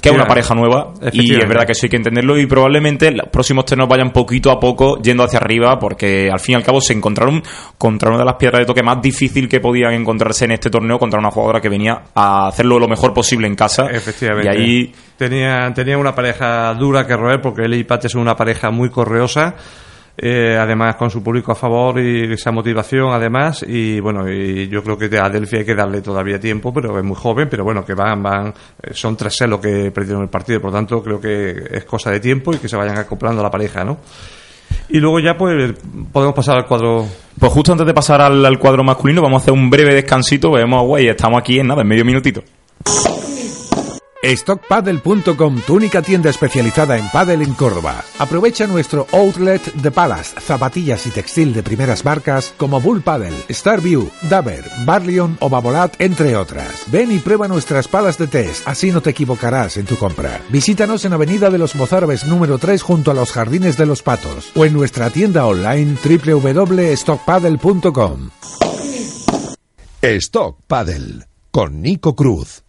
que 0.00 0.08
es 0.08 0.14
una 0.14 0.26
pareja 0.26 0.54
nueva 0.54 0.94
y 1.12 1.34
es 1.34 1.48
verdad 1.48 1.66
que 1.66 1.72
eso 1.72 1.86
hay 1.86 1.90
que 1.90 1.96
entenderlo 1.96 2.38
y 2.38 2.46
probablemente 2.46 3.10
los 3.10 3.28
próximos 3.28 3.64
tenos 3.66 3.88
vayan 3.88 4.12
poquito 4.12 4.50
a 4.50 4.58
poco 4.58 5.00
yendo 5.02 5.24
hacia 5.24 5.38
arriba 5.38 5.78
porque 5.78 6.30
al 6.30 6.40
fin 6.40 6.54
y 6.54 6.56
al 6.56 6.64
cabo 6.64 6.80
se 6.80 6.94
encontraron 6.94 7.42
contra 7.76 8.08
una 8.10 8.20
de 8.20 8.24
las 8.24 8.36
piedras 8.36 8.60
de 8.60 8.66
toque 8.66 8.82
más 8.82 9.02
difícil 9.02 9.48
que 9.48 9.60
podían 9.60 9.92
encontrarse 9.92 10.46
en 10.46 10.52
este 10.52 10.70
torneo 10.70 10.98
contra 10.98 11.18
una 11.18 11.30
jugadora 11.30 11.60
que 11.60 11.68
venía 11.68 12.04
a 12.14 12.48
hacerlo 12.48 12.78
lo 12.78 12.88
mejor 12.88 13.12
posible 13.12 13.46
en 13.46 13.54
casa. 13.54 13.88
Efectivamente. 13.90 14.48
Y 14.48 14.56
ahí 14.56 14.94
tenía, 15.18 15.70
tenía 15.74 15.98
una 15.98 16.14
pareja 16.14 16.72
dura 16.74 17.06
que 17.06 17.16
roer 17.16 17.42
porque 17.42 17.62
él 17.62 17.74
y 17.74 17.84
Pat 17.84 18.06
es 18.06 18.14
una 18.14 18.34
pareja 18.34 18.70
muy 18.70 18.88
correosa. 18.88 19.54
Eh, 20.20 20.56
además 20.58 20.96
con 20.96 21.10
su 21.10 21.22
público 21.22 21.52
a 21.52 21.54
favor 21.54 22.00
y 22.00 22.32
esa 22.32 22.50
motivación 22.50 23.12
además 23.12 23.64
y 23.64 24.00
bueno 24.00 24.28
y 24.28 24.66
yo 24.66 24.82
creo 24.82 24.98
que 24.98 25.16
a 25.16 25.28
Delphi 25.28 25.58
hay 25.58 25.64
que 25.64 25.76
darle 25.76 26.00
todavía 26.00 26.40
tiempo 26.40 26.74
pero 26.74 26.98
es 26.98 27.04
muy 27.04 27.14
joven 27.14 27.46
pero 27.48 27.62
bueno 27.62 27.84
que 27.84 27.94
van 27.94 28.20
van 28.20 28.48
eh, 28.82 28.94
son 28.94 29.16
tres 29.16 29.36
celos 29.36 29.60
que 29.60 29.92
perdieron 29.92 30.24
el 30.24 30.28
partido 30.28 30.60
por 30.60 30.72
lo 30.72 30.76
tanto 30.76 31.04
creo 31.04 31.20
que 31.20 31.68
es 31.70 31.84
cosa 31.84 32.10
de 32.10 32.18
tiempo 32.18 32.52
y 32.52 32.58
que 32.58 32.68
se 32.68 32.76
vayan 32.76 32.98
acoplando 32.98 33.42
a 33.42 33.44
la 33.44 33.50
pareja 33.52 33.84
¿no? 33.84 33.98
Y 34.88 34.98
luego 34.98 35.20
ya 35.20 35.36
pues 35.36 35.74
podemos 36.12 36.34
pasar 36.34 36.56
al 36.56 36.66
cuadro. 36.66 37.06
Pues 37.38 37.52
justo 37.52 37.72
antes 37.72 37.86
de 37.86 37.94
pasar 37.94 38.20
al, 38.20 38.58
cuadro 38.58 38.82
masculino 38.82 39.22
vamos 39.22 39.40
a 39.40 39.42
hacer 39.42 39.54
un 39.54 39.70
breve 39.70 39.94
descansito, 39.94 40.50
vemos 40.50 40.82
güey, 40.84 41.08
estamos 41.08 41.38
aquí 41.38 41.60
en 41.60 41.68
nada, 41.68 41.82
en 41.82 41.88
medio 41.88 42.04
minutito. 42.04 42.42
StockPaddle.com, 44.22 45.60
tu 45.64 45.74
única 45.74 46.02
tienda 46.02 46.28
especializada 46.28 46.98
en 46.98 47.08
paddle 47.10 47.44
en 47.44 47.54
Córdoba. 47.54 48.02
Aprovecha 48.18 48.66
nuestro 48.66 49.06
outlet 49.12 49.62
de 49.74 49.92
palas, 49.92 50.34
zapatillas 50.40 51.06
y 51.06 51.10
textil 51.10 51.54
de 51.54 51.62
primeras 51.62 52.04
marcas 52.04 52.52
como 52.56 52.80
Bull 52.80 53.02
Paddle, 53.02 53.36
Starview, 53.48 54.10
Daber, 54.28 54.68
Barleon 54.84 55.36
o 55.40 55.48
Babolat, 55.48 55.94
entre 56.00 56.34
otras. 56.36 56.82
Ven 56.88 57.12
y 57.12 57.20
prueba 57.20 57.46
nuestras 57.46 57.86
palas 57.86 58.18
de 58.18 58.26
test, 58.26 58.66
así 58.66 58.90
no 58.90 59.00
te 59.00 59.10
equivocarás 59.10 59.76
en 59.76 59.86
tu 59.86 59.96
compra. 59.96 60.40
Visítanos 60.48 61.04
en 61.04 61.12
Avenida 61.12 61.50
de 61.50 61.58
los 61.58 61.76
Mozárabes 61.76 62.26
número 62.26 62.58
3 62.58 62.82
junto 62.82 63.12
a 63.12 63.14
los 63.14 63.30
Jardines 63.30 63.76
de 63.76 63.86
los 63.86 64.02
Patos 64.02 64.50
o 64.56 64.64
en 64.64 64.72
nuestra 64.72 65.10
tienda 65.10 65.46
online 65.46 65.96
www.stockpaddle.com. 66.02 68.30
Stock 70.02 70.58
Paddle 70.66 71.26
con 71.50 71.82
Nico 71.82 72.14
Cruz. 72.14 72.62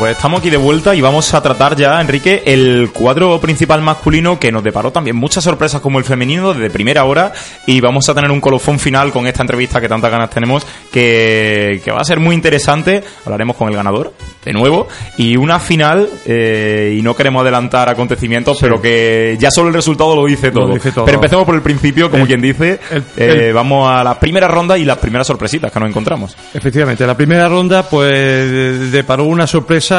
Pues 0.00 0.16
estamos 0.16 0.40
aquí 0.40 0.48
de 0.48 0.56
vuelta 0.56 0.94
y 0.94 1.02
vamos 1.02 1.34
a 1.34 1.42
tratar 1.42 1.76
ya, 1.76 2.00
Enrique, 2.00 2.42
el 2.46 2.88
cuadro 2.90 3.38
principal 3.38 3.82
masculino 3.82 4.40
que 4.40 4.50
nos 4.50 4.64
deparó 4.64 4.90
también 4.90 5.14
muchas 5.14 5.44
sorpresas 5.44 5.82
como 5.82 5.98
el 5.98 6.06
femenino 6.06 6.54
desde 6.54 6.70
primera 6.70 7.04
hora 7.04 7.34
y 7.66 7.82
vamos 7.82 8.08
a 8.08 8.14
tener 8.14 8.30
un 8.30 8.40
colofón 8.40 8.78
final 8.78 9.12
con 9.12 9.26
esta 9.26 9.42
entrevista 9.42 9.78
que 9.78 9.90
tantas 9.90 10.10
ganas 10.10 10.30
tenemos 10.30 10.66
que, 10.90 11.82
va 11.94 12.00
a 12.00 12.04
ser 12.04 12.18
muy 12.18 12.34
interesante. 12.34 13.04
Hablaremos 13.26 13.56
con 13.56 13.68
el 13.68 13.76
ganador 13.76 14.14
de 14.42 14.54
nuevo 14.54 14.88
y 15.18 15.36
una 15.36 15.60
final 15.60 16.08
eh, 16.24 16.96
y 16.98 17.02
no 17.02 17.14
queremos 17.14 17.42
adelantar 17.42 17.90
acontecimientos, 17.90 18.56
pero 18.58 18.80
que 18.80 19.36
ya 19.38 19.50
solo 19.50 19.68
el 19.68 19.74
resultado 19.74 20.16
lo 20.16 20.24
dice 20.24 20.50
todo. 20.50 20.72
Pero 21.04 21.16
empecemos 21.16 21.44
por 21.44 21.54
el 21.54 21.60
principio, 21.60 22.10
como 22.10 22.26
quien 22.26 22.40
dice, 22.40 22.80
eh, 23.18 23.52
vamos 23.54 23.86
a 23.90 24.02
la 24.02 24.18
primera 24.18 24.48
ronda 24.48 24.78
y 24.78 24.86
las 24.86 24.96
primeras 24.96 25.26
sorpresitas 25.26 25.70
que 25.70 25.78
nos 25.78 25.90
encontramos. 25.90 26.34
Efectivamente, 26.54 27.06
la 27.06 27.18
primera 27.18 27.50
ronda 27.50 27.82
pues 27.82 28.90
deparó 28.90 29.24
una 29.24 29.46
sorpresa 29.46 29.89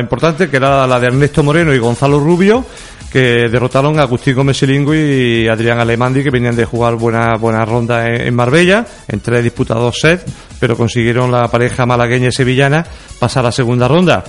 importante, 0.00 0.48
que 0.48 0.56
era 0.56 0.86
la 0.86 1.00
de 1.00 1.08
Ernesto 1.08 1.42
Moreno 1.42 1.74
y 1.74 1.78
Gonzalo 1.78 2.20
Rubio, 2.20 2.64
que 3.10 3.48
derrotaron 3.48 3.98
a 3.98 4.02
Agustín 4.02 4.34
Gómez 4.34 4.62
y 4.62 5.48
Adrián 5.48 5.78
Alemandi, 5.78 6.22
que 6.22 6.30
venían 6.30 6.56
de 6.56 6.64
jugar 6.64 6.96
buena, 6.96 7.36
buena 7.36 7.64
ronda 7.64 8.08
en, 8.08 8.34
Marbella, 8.34 8.86
en 9.08 9.20
tres 9.20 9.42
disputados 9.42 9.98
sets, 10.00 10.24
pero 10.60 10.76
consiguieron 10.76 11.30
la 11.30 11.48
pareja 11.48 11.86
malagueña 11.86 12.28
y 12.28 12.32
sevillana 12.32 12.84
pasar 13.18 13.46
a 13.46 13.52
segunda 13.52 13.88
ronda. 13.88 14.24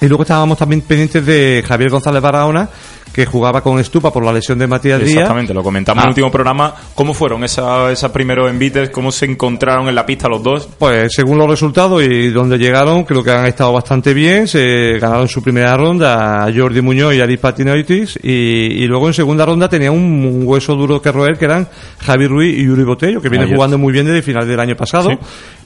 Y 0.00 0.06
luego 0.06 0.22
estábamos 0.24 0.58
también 0.58 0.82
pendientes 0.82 1.24
de 1.24 1.64
Javier 1.66 1.90
González 1.90 2.22
Barahona, 2.22 2.68
que 3.12 3.26
jugaba 3.26 3.62
con 3.62 3.78
Estupa 3.78 4.12
por 4.12 4.24
la 4.24 4.32
lesión 4.32 4.58
de 4.58 4.66
Matías 4.66 5.00
Díaz. 5.00 5.10
Exactamente, 5.10 5.52
lo 5.52 5.62
comentamos 5.62 6.02
en 6.02 6.04
el 6.04 6.08
ah. 6.08 6.10
último 6.10 6.30
programa. 6.30 6.74
¿Cómo 6.94 7.12
fueron 7.14 7.44
esos 7.44 8.10
primeros 8.10 8.50
envites? 8.50 8.90
¿Cómo 8.90 9.12
se 9.12 9.26
encontraron 9.26 9.88
en 9.88 9.94
la 9.94 10.06
pista 10.06 10.28
los 10.28 10.42
dos? 10.42 10.68
Pues 10.78 11.12
según 11.14 11.38
los 11.38 11.48
resultados 11.48 12.02
y 12.02 12.30
donde 12.30 12.58
llegaron, 12.58 13.04
creo 13.04 13.22
que 13.22 13.30
han 13.30 13.46
estado 13.46 13.72
bastante 13.72 14.14
bien. 14.14 14.48
Se 14.48 14.98
ganaron 14.98 15.28
su 15.28 15.42
primera 15.42 15.76
ronda 15.76 16.44
a 16.44 16.52
Jordi 16.52 16.80
Muñoz 16.80 17.14
y 17.14 17.20
Aris 17.20 17.38
Patinoitis. 17.38 18.18
Y, 18.22 18.30
y 18.30 18.86
luego 18.86 19.08
en 19.08 19.14
segunda 19.14 19.44
ronda 19.44 19.68
tenía 19.68 19.90
un, 19.90 20.42
hueso 20.44 20.74
duro 20.74 21.00
que 21.00 21.12
roer, 21.12 21.38
que 21.38 21.44
eran 21.44 21.68
Javi 22.00 22.26
Ruiz 22.26 22.58
y 22.58 22.64
Yuri 22.64 22.84
Botello, 22.84 23.20
que 23.20 23.28
vienen 23.28 23.52
jugando 23.54 23.78
muy 23.78 23.92
bien 23.92 24.06
desde 24.06 24.22
final 24.22 24.46
del 24.46 24.58
año 24.58 24.76
pasado. 24.76 25.10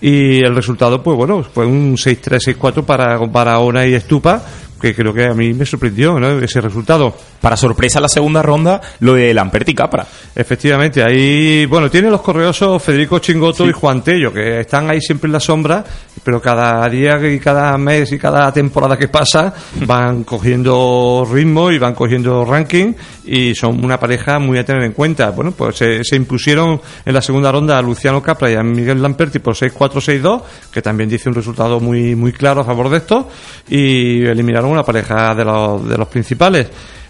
Y 0.00 0.42
el 0.42 0.54
resultado, 0.54 1.02
pues 1.02 1.16
bueno, 1.16 1.42
fue 1.42 1.64
un 1.64 1.96
6-3, 1.96 2.56
6-4 2.56 2.84
para, 2.84 3.18
para 3.30 3.58
Ona 3.60 3.86
y 3.86 3.94
Estupa 3.94 4.42
que 4.86 4.94
creo 4.94 5.12
que 5.12 5.26
a 5.26 5.34
mí 5.34 5.52
me 5.52 5.66
sorprendió 5.66 6.18
¿no? 6.20 6.38
ese 6.38 6.60
resultado. 6.60 7.14
Para 7.40 7.56
sorpresa 7.56 8.00
la 8.00 8.08
segunda 8.08 8.42
ronda, 8.42 8.80
lo 9.00 9.14
de 9.14 9.34
Lamperti 9.34 9.74
Capra. 9.74 10.06
Efectivamente, 10.34 11.02
ahí, 11.02 11.66
bueno, 11.66 11.90
tiene 11.90 12.10
los 12.10 12.20
correosos 12.22 12.82
Federico 12.82 13.18
Chingoto 13.18 13.66
y 13.66 13.72
Juan 13.72 14.02
Tello, 14.02 14.32
que 14.32 14.60
están 14.60 14.90
ahí 14.90 15.00
siempre 15.00 15.26
en 15.26 15.32
la 15.32 15.40
sombra, 15.40 15.84
pero 16.22 16.40
cada 16.40 16.88
día 16.88 17.18
y 17.28 17.38
cada 17.38 17.76
mes 17.78 18.12
y 18.12 18.18
cada 18.18 18.52
temporada 18.52 18.96
que 18.96 19.08
pasa 19.08 19.52
van 19.86 20.24
cogiendo 20.24 21.26
ritmo 21.30 21.70
y 21.70 21.78
van 21.78 21.94
cogiendo 21.94 22.44
ranking 22.44 22.94
y 23.24 23.54
son 23.54 23.84
una 23.84 23.98
pareja 23.98 24.38
muy 24.38 24.58
a 24.58 24.64
tener 24.64 24.82
en 24.82 24.92
cuenta. 24.92 25.30
Bueno, 25.30 25.50
pues 25.50 25.76
se, 25.76 26.16
impusieron 26.16 26.80
en 27.04 27.14
la 27.14 27.20
segunda 27.20 27.50
ronda 27.50 27.78
a 27.78 27.82
Luciano 27.82 28.22
Capra 28.22 28.50
y 28.50 28.54
a 28.54 28.62
Miguel 28.62 29.02
Lamperti 29.02 29.40
por 29.40 29.54
6-4-6-2, 29.54 30.42
que 30.70 30.82
también 30.82 31.10
dice 31.10 31.28
un 31.28 31.34
resultado 31.34 31.80
muy, 31.80 32.14
muy 32.14 32.32
claro 32.32 32.60
a 32.60 32.64
favor 32.64 32.88
de 32.88 32.98
esto, 32.98 33.28
y 33.68 34.24
eliminaron 34.24 34.75
una 34.76 34.84
pareja 34.84 35.34
de 35.34 35.44
los, 35.44 35.88
de 35.88 35.98
los 35.98 36.08
principales. 36.08 36.68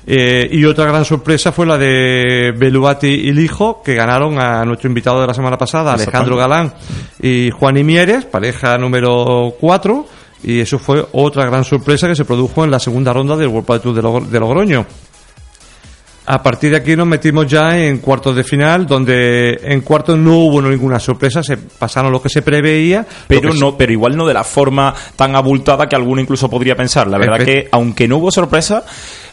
Eh, 0.08 0.48
y 0.52 0.64
otra 0.64 0.84
gran 0.84 1.04
sorpresa 1.04 1.50
fue 1.50 1.66
la 1.66 1.76
de 1.76 2.54
Beluati 2.56 3.08
y 3.08 3.32
Lijo, 3.32 3.82
que 3.82 3.94
ganaron 3.94 4.38
a 4.38 4.64
nuestro 4.64 4.88
invitado 4.88 5.20
de 5.20 5.26
la 5.26 5.34
semana 5.34 5.58
pasada, 5.58 5.94
Alejandro 5.94 6.36
Galán 6.36 6.72
y 7.20 7.50
Juan 7.50 7.76
Imieres, 7.76 8.24
pareja 8.24 8.78
número 8.78 9.54
4. 9.60 10.06
Y 10.44 10.60
eso 10.60 10.78
fue 10.78 11.04
otra 11.12 11.44
gran 11.46 11.64
sorpresa 11.64 12.06
que 12.06 12.14
se 12.14 12.24
produjo 12.24 12.62
en 12.62 12.70
la 12.70 12.78
segunda 12.78 13.12
ronda 13.12 13.36
del 13.36 13.48
World 13.48 13.82
Tour 13.82 14.28
de 14.28 14.38
Logroño. 14.38 14.86
A 16.26 16.42
partir 16.42 16.72
de 16.72 16.78
aquí 16.78 16.96
nos 16.96 17.06
metimos 17.06 17.46
ya 17.46 17.78
en 17.78 17.98
cuartos 17.98 18.34
de 18.34 18.42
final, 18.42 18.86
donde 18.86 19.60
en 19.62 19.80
cuartos 19.80 20.18
no 20.18 20.38
hubo 20.38 20.60
ninguna 20.60 20.98
sorpresa, 20.98 21.42
se 21.42 21.56
pasaron 21.56 22.10
lo 22.10 22.20
que 22.20 22.28
se 22.28 22.42
preveía. 22.42 23.06
Pero 23.28 23.54
no, 23.54 23.76
pero 23.76 23.92
igual 23.92 24.16
no 24.16 24.26
de 24.26 24.34
la 24.34 24.42
forma 24.42 24.92
tan 25.14 25.36
abultada 25.36 25.88
que 25.88 25.94
alguno 25.94 26.20
incluso 26.20 26.50
podría 26.50 26.74
pensar. 26.74 27.06
La 27.06 27.18
verdad 27.18 27.44
que, 27.44 27.68
aunque 27.70 28.08
no 28.08 28.16
hubo 28.16 28.32
sorpresa, 28.32 28.84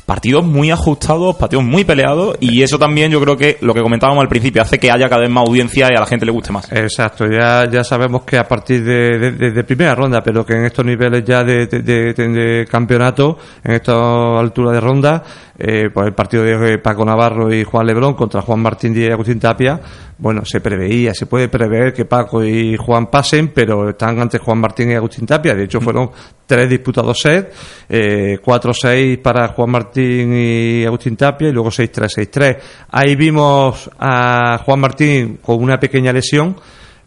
partidos 0.06 0.46
muy 0.46 0.72
ajustados, 0.72 1.36
partidos 1.36 1.64
muy 1.64 1.84
peleados 1.84 2.38
y 2.40 2.62
eso 2.62 2.78
también 2.78 3.12
yo 3.12 3.22
creo 3.22 3.38
que 3.38 3.58
lo 3.62 3.74
que 3.74 3.82
comentábamos 3.82 4.22
al 4.22 4.28
principio 4.28 4.62
hace 4.62 4.80
que 4.80 4.92
haya 4.92 5.08
cada 5.08 5.22
vez 5.22 5.30
más 5.30 5.48
audiencia 5.48 5.88
y 5.92 5.96
a 5.96 6.00
la 6.00 6.06
gente 6.06 6.26
le 6.26 6.32
guste 6.32 6.52
más. 6.52 6.72
Exacto, 6.72 7.26
ya, 7.26 7.70
ya 7.70 7.84
sabemos 7.84 8.24
que 8.24 8.38
a 8.38 8.48
partir 8.48 8.84
de, 8.84 9.32
de, 9.32 9.64
primera 9.64 9.96
ronda, 9.96 10.22
pero 10.22 10.46
que 10.46 10.54
en 10.54 10.66
estos 10.66 10.86
niveles 10.86 11.24
ya 11.26 11.44
de, 11.44 11.68
de 11.68 12.68
campeonato, 12.70 13.38
en 13.64 13.74
esta 13.74 14.40
altura 14.40 14.72
de 14.72 14.80
ronda, 14.82 15.24
eh, 15.58 15.92
por 15.94 16.06
el 16.06 16.14
partido 16.14 16.44
de 16.44 16.80
Paco 16.80 17.06
Navarro 17.06 17.54
y 17.54 17.64
Juan 17.64 17.86
Lebrón 17.86 18.16
contra 18.16 18.42
Juan 18.42 18.60
Martín 18.60 18.92
Díaz 18.92 19.10
y 19.10 19.14
Agustín 19.14 19.40
Tapia, 19.40 19.80
bueno, 20.18 20.46
se 20.46 20.62
preveía, 20.62 21.14
se 21.14 21.26
puede 21.26 21.48
prever 21.48 21.94
que 21.94 22.06
Paco 22.06 22.44
y 22.44 22.78
Juan 22.78 23.08
pasen, 23.08 23.50
pero 23.50 23.90
están 23.90 24.20
antes 24.20 24.40
Juan 24.42 24.60
Martín 24.60 24.92
y 24.92 24.96
Agustín 24.96 25.26
Tapia. 25.26 25.56
De 25.56 25.64
hecho, 25.64 25.82
fueron 25.82 26.12
tres 26.46 26.70
disputados 26.70 27.20
set, 27.20 27.54
eh, 27.90 28.40
4-6 28.44 29.22
para 29.22 29.48
Juan 29.50 29.72
Martín 29.72 30.34
y 30.36 30.86
Agustín 30.86 31.16
Tapia 31.16 31.50
y 31.50 31.52
luego 31.52 31.70
6-3, 31.70 32.30
6-3. 32.30 32.58
Ahí 32.92 33.16
vimos 33.16 33.90
a 34.00 34.60
Juan 34.64 34.80
Martín 34.80 35.40
con 35.42 35.62
una 35.62 35.80
pequeña 35.80 36.14
lesión 36.14 36.56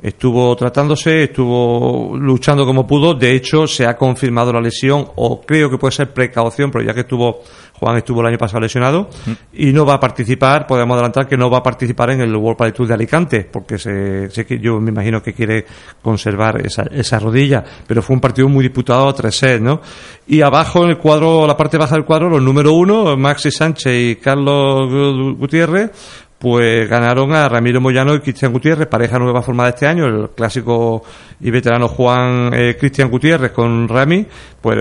estuvo 0.02 0.54
tratándose, 0.56 1.24
estuvo 1.24 2.16
luchando 2.16 2.64
como 2.64 2.86
pudo. 2.86 3.14
De 3.14 3.32
hecho, 3.34 3.66
se 3.66 3.86
ha 3.86 3.96
confirmado 3.96 4.52
la 4.52 4.60
lesión, 4.60 5.06
o 5.16 5.40
creo 5.40 5.70
que 5.70 5.78
puede 5.78 5.92
ser 5.92 6.12
precaución, 6.12 6.70
pero 6.70 6.84
ya 6.84 6.94
que 6.94 7.00
estuvo 7.00 7.42
Juan 7.78 7.96
estuvo 7.98 8.20
el 8.20 8.28
año 8.28 8.38
pasado 8.38 8.60
lesionado 8.60 9.08
mm. 9.26 9.32
y 9.54 9.72
no 9.72 9.84
va 9.84 9.94
a 9.94 10.00
participar, 10.00 10.66
podemos 10.66 10.94
adelantar 10.94 11.26
que 11.28 11.36
no 11.36 11.50
va 11.50 11.58
a 11.58 11.62
participar 11.62 12.10
en 12.10 12.20
el 12.22 12.34
World 12.34 12.56
Padel 12.56 12.72
Tour 12.72 12.88
de 12.88 12.94
Alicante, 12.94 13.48
porque 13.50 13.78
se, 13.78 14.30
sé 14.30 14.46
que 14.46 14.58
yo 14.58 14.80
me 14.80 14.90
imagino 14.90 15.22
que 15.22 15.34
quiere 15.34 15.66
conservar 16.02 16.64
esa, 16.64 16.84
esa 16.90 17.18
rodilla, 17.18 17.62
pero 17.86 18.02
fue 18.02 18.14
un 18.14 18.20
partido 18.20 18.48
muy 18.48 18.62
disputado 18.62 19.08
a 19.08 19.14
tres 19.14 19.36
sets, 19.36 19.60
¿no? 19.60 19.80
Y 20.26 20.40
abajo 20.40 20.84
en 20.84 20.90
el 20.90 20.98
cuadro, 20.98 21.46
la 21.46 21.56
parte 21.56 21.76
baja 21.76 21.94
del 21.94 22.04
cuadro, 22.04 22.28
los 22.28 22.42
número 22.42 22.72
uno, 22.72 23.16
Maxi 23.16 23.50
Sánchez 23.50 23.92
y 23.94 24.16
Carlos 24.16 25.36
Gutiérrez, 25.36 25.90
pues 26.38 26.88
ganaron 26.88 27.32
a 27.34 27.48
Ramiro 27.48 27.80
Moyano 27.80 28.14
y 28.14 28.20
Cristian 28.20 28.52
Gutiérrez, 28.52 28.86
pareja 28.88 29.18
nueva 29.18 29.40
formada 29.40 29.70
este 29.70 29.86
año, 29.86 30.04
el 30.04 30.30
clásico 30.30 31.02
y 31.40 31.50
veterano 31.50 31.88
Juan 31.88 32.50
eh, 32.52 32.76
Cristian 32.78 33.10
Gutiérrez 33.10 33.52
con 33.52 33.88
Rami, 33.88 34.26
pues 34.60 34.78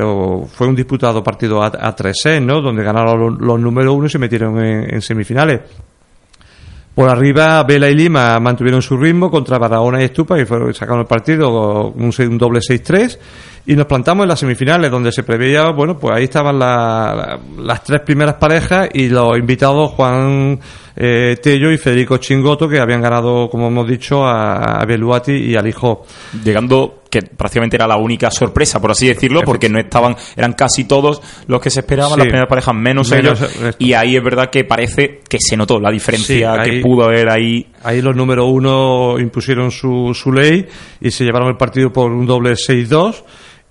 fue 0.51 0.67
un 0.67 0.75
disputado 0.75 1.23
partido 1.23 1.63
a, 1.63 1.67
a 1.67 1.95
3 1.95 2.41
¿no? 2.41 2.61
Donde 2.61 2.83
ganaron 2.83 3.37
los, 3.39 3.59
números 3.59 3.95
uno 3.95 4.07
y 4.07 4.09
se 4.09 4.19
metieron 4.19 4.59
en, 4.59 5.01
semifinales. 5.01 5.61
Por 6.93 7.09
arriba, 7.09 7.61
Vela 7.63 7.89
y 7.89 7.95
Lima 7.95 8.39
mantuvieron 8.39 8.81
su 8.81 8.97
ritmo 8.97 9.29
contra 9.29 9.57
Barahona 9.57 10.01
y 10.01 10.05
Estupa 10.05 10.39
y 10.39 10.45
fueron, 10.45 10.73
sacaron 10.73 11.01
el 11.01 11.07
partido 11.07 11.51
con 11.93 12.03
un, 12.03 12.13
un 12.17 12.37
doble 12.37 12.59
6-3 12.59 13.17
y 13.67 13.75
nos 13.75 13.87
plantamos 13.87 14.23
en 14.23 14.29
las 14.29 14.39
semifinales 14.39 14.91
donde 14.91 15.11
se 15.11 15.23
preveía, 15.23 15.71
bueno, 15.71 15.97
pues 15.97 16.15
ahí 16.15 16.25
estaban 16.25 16.59
las 16.59 17.83
tres 17.83 18.01
primeras 18.01 18.35
parejas 18.35 18.89
y 18.93 19.09
los 19.09 19.37
invitados 19.37 19.91
Juan 19.91 20.59
eh, 20.95 21.35
Tello 21.41 21.71
y 21.71 21.77
Federico 21.77 22.17
Chingoto 22.17 22.69
que 22.69 22.79
habían 22.79 23.01
ganado, 23.01 23.49
como 23.49 23.67
hemos 23.67 23.87
dicho, 23.87 24.23
a, 24.23 24.79
a 24.81 24.85
Beluati 24.85 25.31
y 25.31 25.55
al 25.55 25.67
hijo. 25.67 26.03
Llegando 26.43 27.01
que 27.09 27.21
prácticamente 27.21 27.77
era 27.77 27.87
la 27.87 27.97
única 27.97 28.29
sorpresa, 28.29 28.79
por 28.79 28.91
así 28.91 29.07
decirlo, 29.07 29.41
porque 29.43 29.69
no 29.69 29.79
estaban, 29.79 30.15
eran 30.35 30.53
casi 30.53 30.83
todos 30.83 31.21
los 31.47 31.61
que 31.61 31.69
se 31.69 31.79
esperaban, 31.79 32.19
las 32.19 32.27
primeras 32.27 32.49
parejas 32.49 32.75
menos, 32.75 33.11
ellos, 33.13 33.39
y 33.79 33.93
ahí 33.93 34.15
es 34.17 34.23
verdad 34.23 34.49
que 34.49 34.65
parece 34.65 35.21
que 35.27 35.37
se 35.39 35.55
notó 35.55 35.79
la 35.79 35.91
diferencia 35.91 36.57
que 36.63 36.81
pudo 36.81 37.05
haber 37.05 37.29
ahí. 37.29 37.67
Ahí 37.83 38.01
los 38.01 38.15
número 38.15 38.45
uno 38.45 39.17
impusieron 39.17 39.71
su, 39.71 40.11
su 40.13 40.31
ley 40.31 40.67
y 40.99 41.09
se 41.09 41.23
llevaron 41.23 41.49
el 41.49 41.57
partido 41.57 41.91
por 41.93 42.11
un 42.11 42.25
doble 42.25 42.51
6-2 42.53 43.23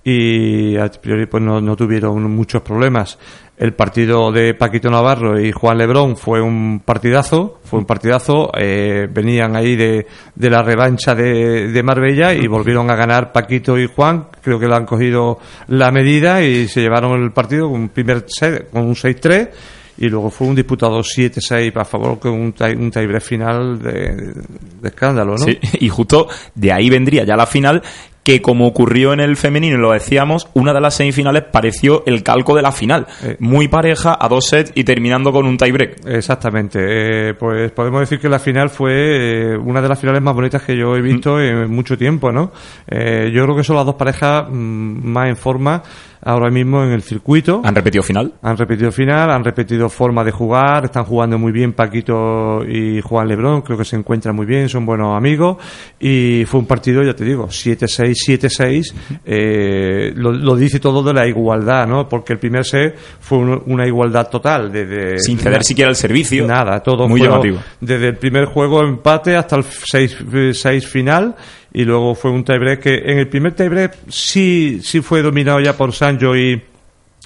y 0.07 0.77
a 0.77 0.87
priori 0.87 1.25
pues 1.25 1.41
no, 1.41 1.59
no, 1.59 1.75
tuvieron 1.75 2.31
muchos 2.31 2.61
problemas. 2.61 3.17
El 3.57 3.73
partido 3.73 4.31
de 4.31 4.53
Paquito 4.53 4.91
Navarro 4.91 5.39
y 5.39 5.51
Juan 5.51 5.79
Lebrón 5.79 6.15
fue 6.15 6.41
un 6.41 6.81
partidazo, 6.85 7.59
fue 7.63 7.79
un 7.79 7.85
partidazo. 7.85 8.51
Eh, 8.55 9.07
venían 9.11 9.55
ahí 9.55 9.75
de, 9.75 10.05
de 10.35 10.49
la 10.51 10.61
revancha 10.61 11.15
de, 11.15 11.71
de, 11.71 11.83
Marbella 11.83 12.35
y 12.35 12.45
volvieron 12.45 12.91
a 12.91 12.95
ganar 12.95 13.31
Paquito 13.31 13.79
y 13.79 13.87
Juan. 13.87 14.27
Creo 14.43 14.59
que 14.59 14.67
le 14.67 14.75
han 14.75 14.85
cogido 14.85 15.39
la 15.69 15.91
medida 15.91 16.43
y 16.43 16.67
se 16.67 16.81
llevaron 16.81 17.23
el 17.23 17.31
partido 17.31 17.71
con 17.71 17.81
un 17.81 17.89
primer 17.89 18.25
set, 18.27 18.69
con 18.69 18.83
un 18.83 18.93
6-3 18.93 19.49
y 19.97 20.09
luego 20.09 20.29
fue 20.29 20.47
un 20.47 20.55
disputado 20.55 20.99
7-6 20.99 21.75
a 21.77 21.85
favor 21.85 22.19
con 22.19 22.33
un, 22.33 22.53
tie, 22.53 22.75
un 22.75 22.91
tiebreak 22.91 23.23
final 23.23 23.79
de, 23.79 24.33
de, 24.81 24.89
escándalo, 24.89 25.31
¿no? 25.31 25.37
Sí, 25.37 25.57
y 25.79 25.89
justo 25.89 26.27
de 26.53 26.71
ahí 26.71 26.89
vendría 26.89 27.23
ya 27.23 27.35
la 27.35 27.45
final 27.45 27.81
que 28.25 28.41
como 28.41 28.65
ocurrió 28.65 29.13
en 29.13 29.19
el 29.19 29.37
femenino, 29.37 29.77
lo 29.77 29.91
decíamos, 29.91 30.47
una 30.55 30.73
de 30.73 30.81
las 30.81 30.95
semifinales 30.95 31.43
pareció 31.43 32.01
el 32.07 32.23
calco 32.23 32.55
de 32.55 32.63
la 32.63 32.71
final. 32.71 33.05
Eh. 33.23 33.37
Muy 33.39 33.67
pareja, 33.67 34.17
a 34.19 34.27
dos 34.27 34.47
sets 34.47 34.71
y 34.73 34.83
terminando 34.83 35.31
con 35.31 35.45
un 35.45 35.57
tiebreak. 35.57 36.07
Exactamente. 36.07 36.79
Eh, 36.81 37.33
pues 37.35 37.71
podemos 37.71 37.99
decir 37.99 38.19
que 38.19 38.27
la 38.27 38.39
final 38.39 38.71
fue 38.71 39.53
eh, 39.53 39.57
una 39.57 39.79
de 39.79 39.89
las 39.89 39.99
finales 39.99 40.23
más 40.23 40.33
bonitas 40.33 40.63
que 40.63 40.75
yo 40.75 40.95
he 40.95 41.01
visto 41.03 41.35
mm. 41.35 41.39
en 41.39 41.69
mucho 41.69 41.95
tiempo, 41.99 42.31
¿no? 42.31 42.51
yo 42.87 43.43
creo 43.43 43.55
que 43.55 43.63
son 43.63 43.75
las 43.75 43.85
dos 43.85 43.95
parejas 43.95 44.45
mm, 44.49 45.07
más 45.07 45.29
en 45.29 45.37
forma 45.37 45.83
ahora 46.25 46.49
mismo 46.49 46.83
en 46.83 46.91
el 46.91 47.03
circuito. 47.03 47.61
¿Han 47.63 47.75
repetido 47.75 48.03
final? 48.03 48.33
Han 48.41 48.57
repetido 48.57 48.91
final, 48.91 49.29
han 49.29 49.43
repetido 49.43 49.87
forma 49.89 50.23
de 50.23 50.31
jugar, 50.31 50.85
están 50.85 51.05
jugando 51.05 51.37
muy 51.37 51.51
bien 51.51 51.73
Paquito 51.73 52.65
y 52.67 52.99
Juan 53.01 53.27
Lebrón, 53.27 53.61
creo 53.61 53.77
que 53.77 53.85
se 53.85 53.95
encuentran 53.95 54.35
muy 54.35 54.47
bien, 54.47 54.67
son 54.67 54.85
buenos 54.85 55.15
amigos 55.15 55.57
y 55.99 56.43
fue 56.45 56.59
un 56.59 56.65
partido, 56.65 57.03
ya 57.03 57.15
te 57.15 57.23
digo, 57.23 57.47
7-6, 57.47 58.14
7-6, 58.15 58.93
eh, 59.25 60.13
lo, 60.15 60.55
dice 60.55 60.79
todo 60.79 61.03
de 61.03 61.13
la 61.13 61.27
igualdad, 61.27 61.87
¿no? 61.87 62.07
Porque 62.09 62.33
el 62.33 62.39
primer 62.39 62.65
set 62.65 62.95
fue 63.19 63.37
una 63.37 63.85
igualdad 63.85 64.29
total. 64.29 64.71
Desde, 64.71 65.19
Sin 65.19 65.37
ceder 65.37 65.63
siquiera 65.63 65.89
el 65.89 65.95
servicio. 65.95 66.47
Nada, 66.47 66.81
todo 66.81 67.07
muy 67.07 67.21
llamativo. 67.21 67.59
Desde 67.79 68.09
el 68.09 68.17
primer 68.17 68.45
juego 68.45 68.81
empate 68.81 69.35
hasta 69.35 69.57
el 69.57 69.63
6 69.63 70.87
final 70.87 71.35
y 71.73 71.83
luego 71.83 72.15
fue 72.15 72.31
un 72.31 72.43
tiebreak 72.43 72.79
que 72.79 72.95
en 72.95 73.19
el 73.19 73.27
primer 73.27 73.53
tiebreak 73.53 73.97
sí, 74.07 74.79
sí 74.81 75.01
fue 75.01 75.21
dominado 75.21 75.59
ya 75.59 75.75
por 75.75 75.91
Sancho 75.91 76.35
y, 76.35 76.61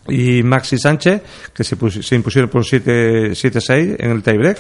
y 0.08 0.42
Maxi 0.42 0.78
Sánchez, 0.78 1.22
que 1.54 1.64
se, 1.64 1.76
se 2.02 2.16
impusieron 2.16 2.50
por 2.50 2.64
7-6 2.64 3.96
en 4.00 4.12
el 4.12 4.24
tiebreak. 4.24 4.58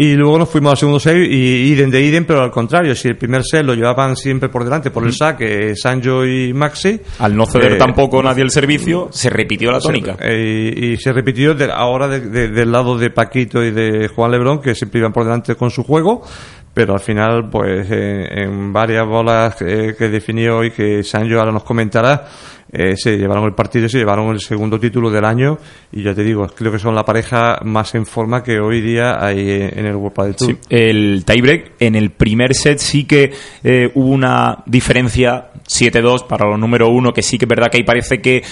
Y 0.00 0.14
luego 0.14 0.38
nos 0.38 0.48
fuimos 0.48 0.70
al 0.70 0.76
segundo 0.76 1.00
set 1.00 1.16
y 1.16 1.72
Iden 1.72 1.90
de 1.90 2.00
Iden, 2.00 2.24
pero 2.24 2.40
al 2.40 2.52
contrario, 2.52 2.94
si 2.94 3.08
el 3.08 3.16
primer 3.16 3.42
set 3.44 3.64
lo 3.64 3.74
llevaban 3.74 4.14
siempre 4.14 4.48
por 4.48 4.62
delante 4.62 4.92
por 4.92 5.04
el 5.04 5.12
saque 5.12 5.74
Sanjo 5.74 6.24
y 6.24 6.54
Maxi. 6.54 7.00
Al 7.18 7.34
no 7.36 7.46
ceder 7.46 7.72
eh, 7.72 7.76
tampoco 7.78 8.22
nadie 8.22 8.44
el 8.44 8.52
servicio, 8.52 9.08
se 9.10 9.28
repitió 9.28 9.72
la 9.72 9.80
tónica. 9.80 10.16
Eh, 10.20 10.92
y, 10.92 10.96
se 10.98 11.12
repitió 11.12 11.56
ahora 11.74 12.06
del 12.06 12.70
lado 12.70 12.96
de 12.96 13.10
Paquito 13.10 13.64
y 13.64 13.72
de 13.72 14.06
Juan 14.06 14.30
Lebrón, 14.30 14.60
que 14.60 14.76
siempre 14.76 15.00
iban 15.00 15.12
por 15.12 15.24
delante 15.24 15.56
con 15.56 15.70
su 15.70 15.82
juego 15.82 16.22
pero 16.78 16.94
al 16.94 17.00
final, 17.00 17.50
pues 17.50 17.90
en, 17.90 18.72
varias 18.72 19.04
bolas 19.04 19.56
que 19.56 20.08
definió 20.08 20.58
hoy, 20.58 20.70
que 20.70 21.02
Sanjo 21.02 21.36
ahora 21.40 21.50
nos 21.50 21.64
comentará, 21.64 22.28
eh, 22.70 22.96
se 22.98 23.16
llevaron 23.16 23.44
el 23.44 23.54
partido 23.54 23.86
y 23.86 23.88
se 23.88 23.96
llevaron 23.96 24.28
el 24.28 24.40
segundo 24.40 24.78
título 24.78 25.10
del 25.10 25.24
año 25.24 25.58
y 25.90 26.02
ya 26.02 26.14
te 26.14 26.22
digo, 26.22 26.46
creo 26.48 26.70
que 26.70 26.78
son 26.78 26.94
la 26.94 27.02
pareja 27.02 27.60
más 27.64 27.94
en 27.94 28.04
forma 28.04 28.42
que 28.42 28.60
hoy 28.60 28.82
día 28.82 29.24
hay 29.24 29.70
en 29.72 29.86
el 29.86 29.96
World 29.96 30.14
Padel 30.14 30.36
Tour. 30.36 30.50
Sí, 30.50 30.58
el 30.68 31.24
tiebreak 31.24 31.72
en 31.80 31.94
el 31.94 32.10
primer 32.10 32.54
set 32.54 32.78
sí 32.78 33.04
que 33.04 33.32
eh, 33.64 33.90
hubo 33.94 34.10
una 34.10 34.62
diferencia 34.66 35.48
7-2 35.66 36.26
para 36.26 36.46
los 36.46 36.58
número 36.58 36.88
uno, 36.90 37.12
que 37.12 37.22
sí 37.22 37.38
que 37.38 37.46
es 37.46 37.48
verdad 37.48 37.70
que 37.70 37.78
ahí 37.78 37.84
parece 37.84 38.20
que 38.20 38.42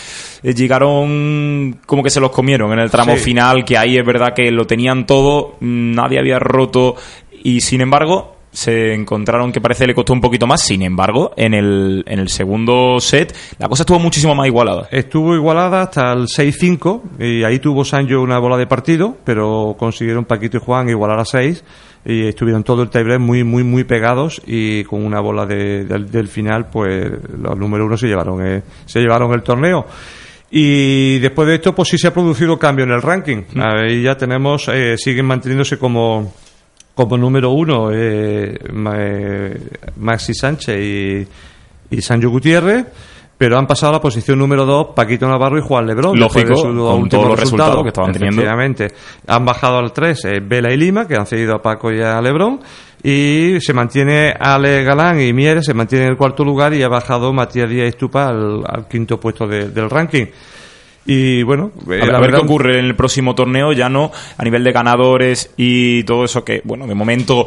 eh, 0.42 0.54
llegaron 0.54 1.80
como 1.84 2.02
que 2.02 2.10
se 2.10 2.20
los 2.20 2.30
comieron 2.30 2.72
en 2.72 2.78
el 2.78 2.90
tramo 2.90 3.16
final, 3.16 3.66
que 3.66 3.76
ahí 3.76 3.98
es 3.98 4.06
verdad 4.06 4.32
que 4.34 4.50
lo 4.50 4.66
tenían 4.66 5.04
todo, 5.04 5.56
nadie 5.60 6.18
había 6.18 6.38
roto 6.38 6.96
y 7.42 7.60
sin 7.60 7.80
embargo 7.80 8.36
se 8.56 8.94
encontraron 8.94 9.52
que 9.52 9.60
parece 9.60 9.86
le 9.86 9.94
costó 9.94 10.14
un 10.14 10.20
poquito 10.20 10.46
más. 10.46 10.62
Sin 10.62 10.80
embargo, 10.82 11.32
en 11.36 11.52
el, 11.52 12.02
en 12.06 12.18
el 12.18 12.28
segundo 12.30 12.98
set 13.00 13.36
la 13.58 13.68
cosa 13.68 13.82
estuvo 13.82 13.98
muchísimo 13.98 14.34
más 14.34 14.46
igualada. 14.46 14.88
Estuvo 14.90 15.34
igualada 15.34 15.82
hasta 15.82 16.12
el 16.12 16.26
6-5 16.26 17.02
y 17.20 17.44
ahí 17.44 17.58
tuvo 17.58 17.84
Sancho 17.84 18.22
una 18.22 18.38
bola 18.38 18.56
de 18.56 18.66
partido, 18.66 19.16
pero 19.24 19.76
consiguieron 19.78 20.24
Paquito 20.24 20.56
y 20.56 20.60
Juan 20.60 20.88
igualar 20.88 21.20
a 21.20 21.24
6 21.26 21.62
y 22.06 22.28
estuvieron 22.28 22.64
todo 22.64 22.82
el 22.82 22.88
tiebreak 22.88 23.20
muy, 23.20 23.44
muy, 23.44 23.62
muy 23.62 23.84
pegados 23.84 24.40
y 24.46 24.84
con 24.84 25.04
una 25.04 25.20
bola 25.20 25.44
de, 25.44 25.84
del, 25.84 26.28
final, 26.28 26.68
pues 26.70 27.10
los 27.36 27.58
número 27.58 27.84
uno 27.84 27.98
se 27.98 28.06
llevaron, 28.06 28.46
eh, 28.46 28.62
se 28.86 29.00
llevaron 29.00 29.34
el 29.34 29.42
torneo. 29.42 29.86
Y 30.50 31.18
después 31.18 31.48
de 31.48 31.56
esto, 31.56 31.74
pues 31.74 31.88
sí 31.88 31.98
se 31.98 32.06
ha 32.06 32.14
producido 32.14 32.58
cambio 32.58 32.84
en 32.84 32.92
el 32.92 33.02
ranking. 33.02 33.42
Mm. 33.52 33.60
Ahí 33.60 34.02
ya 34.02 34.16
tenemos, 34.16 34.68
eh, 34.68 34.96
siguen 34.96 35.26
manteniéndose 35.26 35.78
como 35.78 36.32
como 36.96 37.16
número 37.16 37.50
uno 37.50 37.90
eh, 37.92 38.58
Maxi 39.96 40.34
Sánchez 40.34 40.80
y, 40.80 41.28
y 41.94 42.02
Sancho 42.02 42.30
Gutiérrez 42.30 42.86
pero 43.38 43.58
han 43.58 43.66
pasado 43.66 43.90
a 43.90 43.96
la 43.96 44.00
posición 44.00 44.38
número 44.38 44.64
dos 44.64 44.88
Paquito 44.94 45.28
Navarro 45.28 45.58
y 45.58 45.62
Juan 45.62 45.86
Lebrón. 45.86 46.18
Lógico, 46.18 46.54
con 46.54 47.08
todos 47.08 47.28
los 47.28 47.40
resultados 47.40 47.82
que 47.82 47.88
estaban 47.88 48.12
teniendo. 48.12 48.42
Han 49.26 49.44
bajado 49.44 49.78
al 49.78 49.92
tres 49.92 50.24
eh, 50.24 50.40
Vela 50.42 50.72
y 50.72 50.76
Lima, 50.76 51.06
que 51.06 51.16
han 51.16 51.26
cedido 51.26 51.54
a 51.54 51.62
Paco 51.62 51.92
y 51.92 52.00
a 52.00 52.20
Lebrón. 52.20 52.60
Y 53.02 53.60
se 53.60 53.74
mantiene 53.74 54.34
Ale 54.38 54.82
Galán 54.82 55.20
y 55.20 55.32
Mieres, 55.34 55.66
se 55.66 55.74
mantiene 55.74 56.06
en 56.06 56.12
el 56.12 56.16
cuarto 56.16 56.44
lugar 56.44 56.72
y 56.72 56.82
ha 56.82 56.88
bajado 56.88 57.32
Matías 57.32 57.68
Díaz 57.68 57.88
Estupa 57.88 58.28
al, 58.28 58.88
quinto 58.88 59.20
puesto 59.20 59.46
del 59.46 59.90
ranking. 59.90 60.26
Y 61.06 61.42
bueno, 61.44 61.70
eh, 61.90 62.00
a 62.02 62.18
ver, 62.18 62.32
qué 62.32 62.36
ocurre 62.38 62.78
en 62.80 62.86
el 62.86 62.96
próximo 62.96 63.34
torneo, 63.34 63.72
ya 63.72 63.88
no 63.88 64.10
a 64.36 64.42
nivel 64.42 64.64
de 64.64 64.72
ganadores 64.72 65.52
y 65.56 66.02
todo 66.02 66.24
eso 66.24 66.44
que, 66.44 66.62
bueno, 66.64 66.86
de 66.86 66.94
momento 66.94 67.46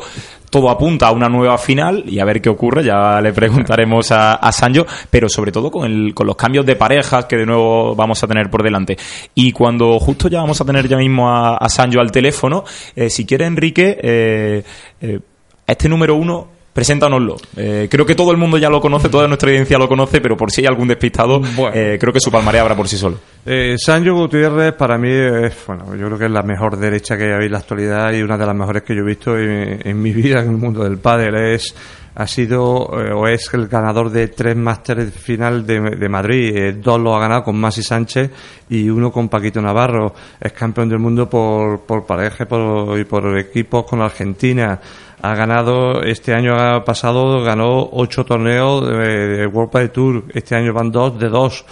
todo 0.50 0.70
apunta 0.70 1.08
a 1.08 1.12
una 1.12 1.30
nueva 1.30 1.58
final 1.58 2.04
y 2.08 2.20
a 2.20 2.26
ver 2.26 2.42
qué 2.42 2.50
ocurre, 2.50 2.84
ya 2.84 3.22
le 3.22 3.34
preguntaremos 3.34 4.12
a, 4.12 4.36
a 4.36 4.52
Sancho, 4.52 4.86
pero 5.10 5.30
sobre 5.30 5.52
todo 5.52 5.70
con, 5.70 5.86
el, 5.86 6.14
con 6.14 6.26
los 6.26 6.36
cambios 6.36 6.66
de 6.66 6.76
parejas 6.76 7.26
que 7.26 7.36
de 7.36 7.46
nuevo 7.46 7.96
vamos 7.96 8.24
a 8.24 8.28
tener 8.28 8.50
por 8.50 8.64
delante. 8.64 8.98
Y 9.36 9.52
cuando 9.52 10.00
justo 10.00 10.28
ya 10.30 10.40
vamos 10.40 10.60
a 10.62 10.66
tener 10.66 10.88
ya 10.88 10.98
mismo 10.98 11.30
a, 11.30 11.58
a 11.58 11.70
Sancho 11.70 12.00
al 12.00 12.12
teléfono, 12.12 12.64
eh, 12.96 13.10
si 13.10 13.26
quiere 13.26 13.46
Enrique, 13.46 13.98
eh, 14.02 14.64
eh, 15.02 15.20
este 15.68 15.90
número 15.90 16.16
uno 16.16 16.59
Preséntanoslo. 16.74 17.38
Eh, 17.58 17.88
creo 17.90 18.06
que 18.06 18.16
todo 18.16 18.32
el 18.32 18.38
mundo 18.38 18.58
ya 18.58 18.70
lo 18.70 18.80
conoce, 18.80 19.10
toda 19.10 19.28
nuestra 19.28 19.50
audiencia 19.50 19.78
lo 19.78 19.88
conoce, 19.88 20.22
pero 20.22 20.38
por 20.38 20.52
si 20.52 20.62
hay 20.62 20.68
algún 20.68 20.88
despistado, 20.88 21.42
eh, 21.74 21.98
creo 22.00 22.14
que 22.14 22.20
su 22.20 22.32
palmarés 22.32 22.62
habrá 22.62 22.76
por 22.76 22.88
sí 22.88 22.96
solo. 22.96 23.18
Eh, 23.46 23.76
Sancho 23.78 24.14
Gutiérrez 24.14 24.74
para 24.74 24.98
mí 24.98 25.10
es, 25.10 25.54
bueno, 25.66 25.96
yo 25.96 26.06
creo 26.06 26.18
que 26.20 26.26
es 26.26 26.32
la 26.32 26.44
mejor 26.44 26.78
derecha 26.78 27.18
que 27.18 27.34
hay 27.34 27.48
en 27.48 27.52
la 27.52 27.58
actualidad 27.58 28.14
y 28.14 28.22
una 28.22 28.38
de 28.38 28.46
las 28.46 28.56
mejores 28.56 28.84
que 28.84 28.96
yo 28.96 29.02
he 29.02 29.06
visto 29.06 29.38
en, 29.38 30.02
mi 30.02 30.12
vida 30.12 30.42
en 30.42 30.52
el 30.52 30.58
mundo 30.58 30.84
del 30.84 31.00
pádel. 31.00 31.36
Es 31.36 31.76
ha 32.16 32.28
sido 32.28 32.90
eh, 33.00 33.14
o 33.14 33.28
es 33.28 33.50
el 33.54 33.68
ganador 33.68 34.10
de 34.10 34.28
tres 34.28 34.56
másteres 34.56 35.14
final 35.14 35.66
de, 35.66 35.80
de 35.80 36.10
Madrid. 36.10 36.76
dos 36.76 37.00
lo 37.00 37.16
ha 37.16 37.20
ganado 37.20 37.44
con 37.44 37.56
Masi 37.58 37.82
Sánchez 37.82 38.30
y 38.70 38.90
uno 38.90 39.12
con 39.12 39.30
Paquito 39.30 39.62
Navarro. 39.62 40.14
Es 40.40 40.52
campeón 40.52 40.90
del 40.90 41.00
mundo 41.00 41.30
por, 41.30 41.82
por 41.82 42.06
pareja 42.06 42.44
y 42.44 43.04
por 43.06 43.40
equipos 43.40 43.86
con 43.86 44.02
Argentina 44.02 44.80
ha 45.22 45.36
ganado 45.36 46.02
este 46.02 46.34
año 46.34 46.84
pasado 46.86 47.44
ganó 47.44 47.90
ocho 47.92 48.24
torneos 48.24 48.88
de, 48.88 49.48
World 49.48 49.72
Padel 49.72 49.92
Tour. 49.92 50.24
Este 50.34 50.56
año 50.56 50.74
van 50.74 50.92
dos 50.92 51.20
de 51.20 51.30
dos. 51.30 51.66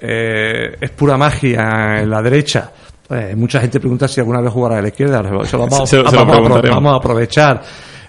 Eh, 0.00 0.76
es 0.80 0.90
pura 0.90 1.16
magia 1.16 2.00
en 2.00 2.10
la 2.10 2.22
derecha. 2.22 2.72
Pues, 3.06 3.36
mucha 3.36 3.60
gente 3.60 3.80
pregunta 3.80 4.08
si 4.08 4.20
alguna 4.20 4.40
vez 4.40 4.52
jugará 4.52 4.78
a 4.78 4.82
la 4.82 4.88
izquierda. 4.88 5.20
Eso 5.42 5.58
vamos, 5.58 5.90
vamos, 6.70 6.92
a 6.92 6.96
aprovechar. 6.96 7.62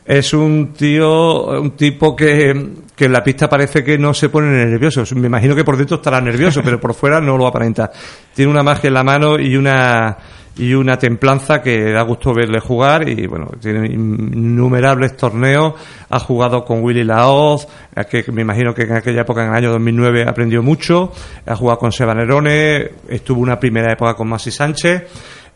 Es 0.05 0.33
un 0.33 0.73
tío 0.73 1.45
un 1.45 1.71
tipo 1.71 2.15
que, 2.15 2.71
que 2.95 3.05
en 3.05 3.13
la 3.13 3.23
pista 3.23 3.47
parece 3.47 3.83
que 3.83 3.97
no 3.97 4.13
se 4.13 4.29
pone 4.29 4.47
nervioso. 4.47 5.03
Me 5.15 5.27
imagino 5.27 5.55
que 5.55 5.63
por 5.63 5.77
dentro 5.77 5.97
estará 5.97 6.21
nervioso 6.21 6.61
pero 6.65 6.79
por 6.79 6.93
fuera 6.93 7.19
no 7.19 7.37
lo 7.37 7.47
aparenta. 7.47 7.91
Tiene 8.33 8.51
una 8.51 8.63
magia 8.63 8.87
en 8.87 8.93
la 8.93 9.03
mano 9.03 9.37
y 9.37 9.55
una 9.55 10.17
y 10.59 10.73
una 10.73 10.97
templanza 10.97 11.61
que 11.61 11.91
da 11.91 12.01
gusto 12.01 12.33
verle 12.33 12.59
jugar 12.59 13.07
y 13.07 13.25
bueno, 13.27 13.49
tiene 13.61 13.87
innumerables 13.87 15.15
torneos, 15.15 15.73
ha 16.09 16.19
jugado 16.19 16.65
con 16.65 16.83
Willy 16.83 17.05
Laoz, 17.05 17.65
que 18.09 18.29
me 18.33 18.41
imagino 18.41 18.73
que 18.73 18.81
en 18.83 18.91
aquella 18.91 19.21
época, 19.21 19.43
en 19.43 19.51
el 19.51 19.55
año 19.55 19.71
2009, 19.71 20.25
aprendió 20.27 20.61
mucho, 20.61 21.13
ha 21.45 21.55
jugado 21.55 21.79
con 21.79 21.93
Seba 21.93 22.13
Nerone, 22.13 22.91
estuvo 23.07 23.39
una 23.39 23.57
primera 23.57 23.93
época 23.93 24.15
con 24.15 24.27
Masi 24.27 24.51
Sánchez, 24.51 25.03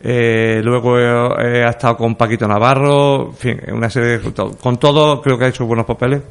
eh, 0.04 0.60
luego 0.62 0.96
ha 0.96 1.70
estado 1.70 1.96
con 1.96 2.14
Paquito 2.14 2.46
Navarro, 2.46 3.30
en 3.30 3.36
fin, 3.36 3.60
una 3.72 3.88
serie 3.88 4.20
con 4.60 4.78
todo 4.78 5.22
creo 5.22 5.38
que 5.38 5.46
ha 5.46 5.48
hecho 5.48 5.64
buenos 5.64 5.86
papeles. 5.86 6.22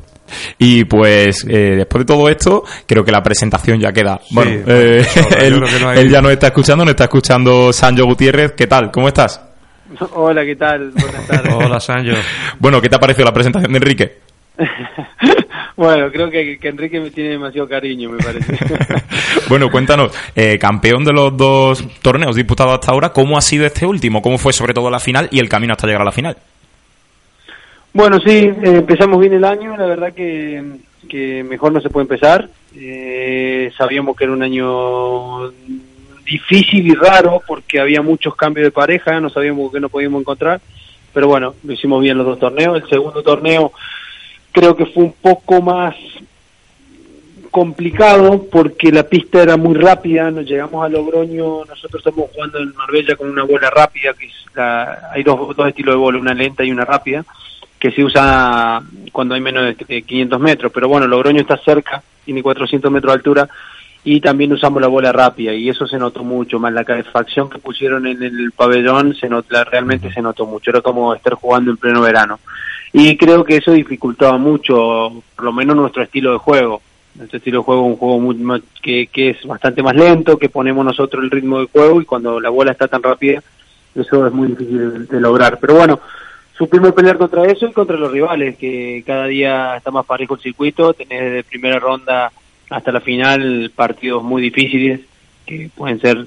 Y 0.57 0.85
pues 0.85 1.45
eh, 1.49 1.75
después 1.77 2.01
de 2.01 2.05
todo 2.05 2.29
esto, 2.29 2.63
creo 2.85 3.03
que 3.03 3.11
la 3.11 3.21
presentación 3.21 3.79
ya 3.79 3.91
queda. 3.91 4.19
bueno, 4.31 4.51
eh, 4.67 5.05
él, 5.39 6.09
ya 6.09 6.21
nos 6.21 6.31
está 6.31 6.47
escuchando, 6.47 6.85
nos 6.85 6.91
está 6.91 7.05
escuchando 7.05 7.73
Sancho 7.73 8.05
Gutiérrez. 8.05 8.53
¿Qué 8.53 8.67
tal? 8.67 8.91
¿Cómo 8.91 9.07
estás? 9.07 9.41
Hola, 10.13 10.45
¿qué 10.45 10.55
tal? 10.55 10.91
Buenas 10.91 11.27
tardes. 11.27 11.53
Hola, 11.53 11.79
Sancho. 11.79 12.13
Bueno, 12.59 12.81
¿qué 12.81 12.89
te 12.89 12.95
ha 12.95 12.99
parecido 12.99 13.25
la 13.25 13.33
presentación 13.33 13.71
de 13.71 13.77
Enrique? 13.77 14.17
bueno, 15.75 16.11
creo 16.11 16.29
que, 16.29 16.59
Enrique 16.61 16.99
me 16.99 17.11
tiene 17.11 17.31
demasiado 17.31 17.67
cariño, 17.67 18.11
me 18.11 18.23
parece. 18.23 18.57
bueno, 19.49 19.69
cuéntanos, 19.71 20.11
eh, 20.35 20.57
campeón 20.59 21.03
de 21.03 21.13
los 21.13 21.35
dos 21.35 21.83
torneos 22.01 22.35
disputados 22.35 22.73
hasta 22.73 22.91
ahora, 22.91 23.09
¿cómo 23.09 23.37
ha 23.37 23.41
sido 23.41 23.65
este 23.65 23.85
último? 23.85 24.21
¿Cómo 24.21 24.37
fue 24.37 24.53
sobre 24.53 24.73
todo 24.73 24.89
la 24.89 24.99
final 24.99 25.27
y 25.31 25.39
el 25.39 25.49
camino 25.49 25.73
hasta 25.73 25.87
llegar 25.87 26.01
a 26.03 26.05
la 26.05 26.11
final? 26.11 26.37
Bueno, 27.93 28.19
sí, 28.19 28.31
eh, 28.31 28.55
empezamos 28.63 29.19
bien 29.19 29.33
el 29.33 29.45
año, 29.45 29.77
la 29.77 29.85
verdad 29.85 30.13
que, 30.13 30.63
que 31.07 31.43
mejor 31.43 31.71
no 31.71 31.81
se 31.81 31.89
puede 31.89 32.03
empezar. 32.03 32.49
Eh, 32.75 33.71
sabíamos 33.77 34.15
que 34.15 34.23
era 34.23 34.33
un 34.33 34.41
año 34.41 35.51
difícil 36.25 36.87
y 36.87 36.93
raro 36.93 37.41
porque 37.45 37.79
había 37.79 38.01
muchos 38.01 38.35
cambios 38.35 38.65
de 38.65 38.71
pareja, 38.71 39.19
no 39.19 39.29
sabíamos 39.29 39.71
que 39.71 39.79
no 39.79 39.89
podíamos 39.89 40.21
encontrar, 40.21 40.61
pero 41.13 41.27
bueno, 41.27 41.53
lo 41.63 41.73
hicimos 41.73 42.01
bien 42.01 42.17
los 42.17 42.25
dos 42.25 42.39
torneos. 42.39 42.81
El 42.81 42.89
segundo 42.89 43.21
torneo 43.21 43.71
creo 44.53 44.77
que 44.77 44.85
fue 44.85 45.03
un 45.03 45.13
poco 45.13 45.61
más 45.61 45.95
complicado 47.51 48.45
porque 48.51 48.91
la 48.91 49.03
pista 49.03 49.43
era 49.43 49.57
muy 49.57 49.75
rápida, 49.75 50.31
nos 50.31 50.45
llegamos 50.45 50.83
a 50.83 50.89
Logroño, 50.89 51.65
nosotros 51.65 52.03
estamos 52.03 52.31
jugando 52.33 52.59
en 52.59 52.73
Marbella 52.73 53.15
con 53.15 53.29
una 53.29 53.43
bola 53.43 53.69
rápida, 53.69 54.13
que 54.13 54.27
es 54.27 54.33
la, 54.55 55.09
hay 55.11 55.23
dos, 55.23 55.55
dos 55.55 55.67
estilos 55.67 55.93
de 55.93 55.99
bola, 55.99 56.19
una 56.19 56.33
lenta 56.33 56.63
y 56.63 56.71
una 56.71 56.85
rápida 56.85 57.25
que 57.77 57.91
se 57.91 58.03
usa 58.03 58.81
cuando 59.11 59.35
hay 59.35 59.41
menos 59.41 59.75
de 59.77 60.01
500 60.03 60.39
metros, 60.39 60.71
pero 60.73 60.87
bueno, 60.87 61.05
Logroño 61.05 61.41
está 61.41 61.57
cerca, 61.57 62.01
tiene 62.23 62.41
400 62.41 62.89
metros 62.89 63.11
de 63.11 63.17
altura 63.17 63.49
y 64.05 64.19
también 64.19 64.51
usamos 64.51 64.81
la 64.81 64.87
bola 64.87 65.11
rápida 65.11 65.53
y 65.53 65.69
eso 65.69 65.87
se 65.87 65.97
notó 65.97 66.23
mucho, 66.23 66.59
más 66.59 66.73
la 66.73 66.83
calefacción 66.83 67.49
que 67.49 67.59
pusieron 67.59 68.05
en 68.05 68.21
el 68.21 68.51
pabellón 68.51 69.15
se 69.15 69.29
notó, 69.29 69.63
realmente 69.63 70.11
se 70.11 70.21
notó 70.21 70.45
mucho, 70.45 70.71
era 70.71 70.81
como 70.81 71.13
estar 71.13 71.33
jugando 71.35 71.71
en 71.71 71.77
pleno 71.77 72.01
verano. 72.01 72.39
Y 72.91 73.17
creo 73.17 73.43
que 73.43 73.57
eso 73.57 73.71
dificultaba 73.71 74.37
mucho, 74.37 75.23
por 75.35 75.45
lo 75.45 75.53
menos 75.53 75.75
nuestro 75.75 76.03
estilo 76.03 76.33
de 76.33 76.37
juego. 76.37 76.81
Nuestro 77.15 77.37
estilo 77.37 77.59
de 77.59 77.63
juego 77.63 77.81
es 77.81 77.87
un 77.91 77.97
juego 77.97 78.19
muy, 78.19 78.63
que, 78.81 79.07
que 79.07 79.31
es 79.31 79.45
bastante 79.45 79.81
más 79.81 79.95
lento, 79.95 80.37
que 80.37 80.49
ponemos 80.49 80.85
nosotros 80.85 81.23
el 81.23 81.31
ritmo 81.31 81.59
de 81.59 81.67
juego 81.67 82.01
y 82.01 82.05
cuando 82.05 82.39
la 82.39 82.49
bola 82.49 82.71
está 82.71 82.87
tan 82.87 83.01
rápida, 83.01 83.41
eso 83.95 84.27
es 84.27 84.33
muy 84.33 84.49
difícil 84.49 85.07
de 85.07 85.19
lograr. 85.19 85.59
Pero 85.59 85.75
bueno, 85.75 85.99
supimos 86.57 86.91
pelear 86.91 87.17
contra 87.17 87.45
eso 87.45 87.67
y 87.67 87.73
contra 87.73 87.97
los 87.97 88.11
rivales, 88.11 88.57
que 88.57 89.03
cada 89.05 89.27
día 89.27 89.77
está 89.77 89.89
más 89.89 90.05
parejo 90.05 90.35
el 90.35 90.41
circuito, 90.41 90.93
tenés 90.93 91.33
de 91.33 91.43
primera 91.43 91.79
ronda 91.79 92.31
hasta 92.73 92.91
la 92.91 93.01
final 93.01 93.71
partidos 93.75 94.23
muy 94.23 94.41
difíciles, 94.41 95.01
que 95.45 95.69
pueden 95.75 95.99
ser 95.99 96.25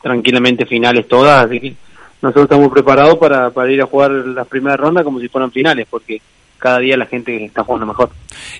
tranquilamente 0.00 0.64
finales 0.64 1.08
todas, 1.08 1.46
así 1.46 1.58
que 1.58 1.74
nosotros 2.22 2.44
estamos 2.44 2.70
preparados 2.72 3.18
para, 3.18 3.50
para 3.50 3.72
ir 3.72 3.82
a 3.82 3.86
jugar 3.86 4.10
las 4.10 4.46
primeras 4.46 4.78
rondas 4.78 5.02
como 5.02 5.18
si 5.18 5.28
fueran 5.28 5.50
finales, 5.50 5.88
porque 5.90 6.20
cada 6.58 6.78
día 6.78 6.96
la 6.96 7.06
gente 7.06 7.44
está 7.44 7.64
jugando 7.64 7.86
mejor. 7.86 8.10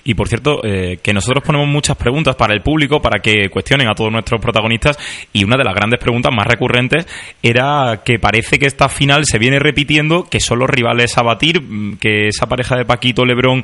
Y 0.03 0.13
por 0.15 0.27
cierto, 0.27 0.59
eh, 0.63 0.99
que 1.01 1.13
nosotros 1.13 1.43
ponemos 1.43 1.67
muchas 1.67 1.95
preguntas 1.95 2.35
para 2.35 2.53
el 2.53 2.61
público, 2.61 3.01
para 3.01 3.21
que 3.21 3.49
cuestionen 3.49 3.87
a 3.87 3.95
todos 3.95 4.11
nuestros 4.11 4.41
protagonistas, 4.41 4.97
y 5.31 5.45
una 5.45 5.55
de 5.55 5.63
las 5.63 5.75
grandes 5.75 5.99
preguntas 5.99 6.33
más 6.35 6.47
recurrentes 6.47 7.07
era 7.41 8.01
que 8.03 8.19
parece 8.19 8.59
que 8.59 8.65
esta 8.65 8.89
final 8.89 9.23
se 9.25 9.37
viene 9.37 9.59
repitiendo, 9.59 10.25
que 10.25 10.41
son 10.41 10.59
los 10.59 10.69
rivales 10.69 11.17
a 11.17 11.21
batir, 11.21 11.61
mm, 11.61 11.97
que 11.97 12.27
esa 12.27 12.47
pareja 12.47 12.75
de 12.75 12.83
Paquito, 12.83 13.23
Lebrón, 13.23 13.63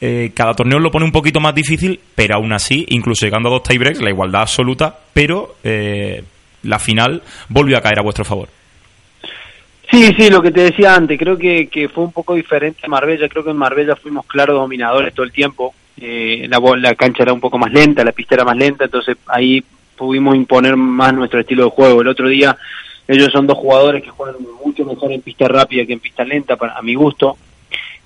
eh, 0.00 0.30
cada 0.34 0.54
torneo 0.54 0.78
lo 0.78 0.90
pone 0.90 1.04
un 1.04 1.12
poquito 1.12 1.40
más 1.40 1.54
difícil, 1.54 1.98
pero 2.14 2.36
aún 2.36 2.52
así, 2.52 2.84
incluso 2.88 3.24
llegando 3.24 3.48
a 3.48 3.52
dos 3.52 3.62
tiebreaks, 3.62 4.02
la 4.02 4.10
igualdad 4.10 4.42
absoluta, 4.42 4.98
pero 5.12 5.56
eh, 5.64 6.22
la 6.62 6.78
final 6.78 7.22
volvió 7.48 7.78
a 7.78 7.80
caer 7.80 7.98
a 7.98 8.02
vuestro 8.02 8.24
favor. 8.24 8.48
Sí, 9.90 10.10
sí, 10.18 10.30
lo 10.30 10.42
que 10.42 10.50
te 10.50 10.62
decía 10.62 10.94
antes, 10.94 11.18
creo 11.18 11.38
que, 11.38 11.68
que 11.68 11.88
fue 11.88 12.04
un 12.04 12.12
poco 12.12 12.34
diferente 12.34 12.80
en 12.82 12.90
Marbella, 12.90 13.28
creo 13.28 13.44
que 13.44 13.50
en 13.50 13.56
Marbella 13.56 13.94
fuimos 13.96 14.26
claros 14.26 14.56
dominadores 14.56 15.14
todo 15.14 15.24
el 15.24 15.32
tiempo, 15.32 15.74
eh, 15.96 16.46
la, 16.48 16.60
la 16.76 16.94
cancha 16.94 17.22
era 17.22 17.32
un 17.32 17.40
poco 17.40 17.56
más 17.56 17.72
lenta, 17.72 18.04
la 18.04 18.12
pista 18.12 18.34
era 18.34 18.44
más 18.44 18.56
lenta, 18.56 18.84
entonces 18.84 19.16
ahí 19.26 19.64
pudimos 19.96 20.36
imponer 20.36 20.76
más 20.76 21.14
nuestro 21.14 21.40
estilo 21.40 21.64
de 21.64 21.70
juego. 21.70 22.02
El 22.02 22.08
otro 22.08 22.28
día 22.28 22.56
ellos 23.08 23.30
son 23.32 23.46
dos 23.46 23.56
jugadores 23.56 24.02
que 24.02 24.10
juegan 24.10 24.36
mucho 24.64 24.84
mejor 24.84 25.12
en 25.12 25.22
pista 25.22 25.46
rápida 25.48 25.86
que 25.86 25.92
en 25.92 26.00
pista 26.00 26.24
lenta, 26.24 26.56
para, 26.56 26.76
a 26.76 26.82
mi 26.82 26.94
gusto, 26.94 27.36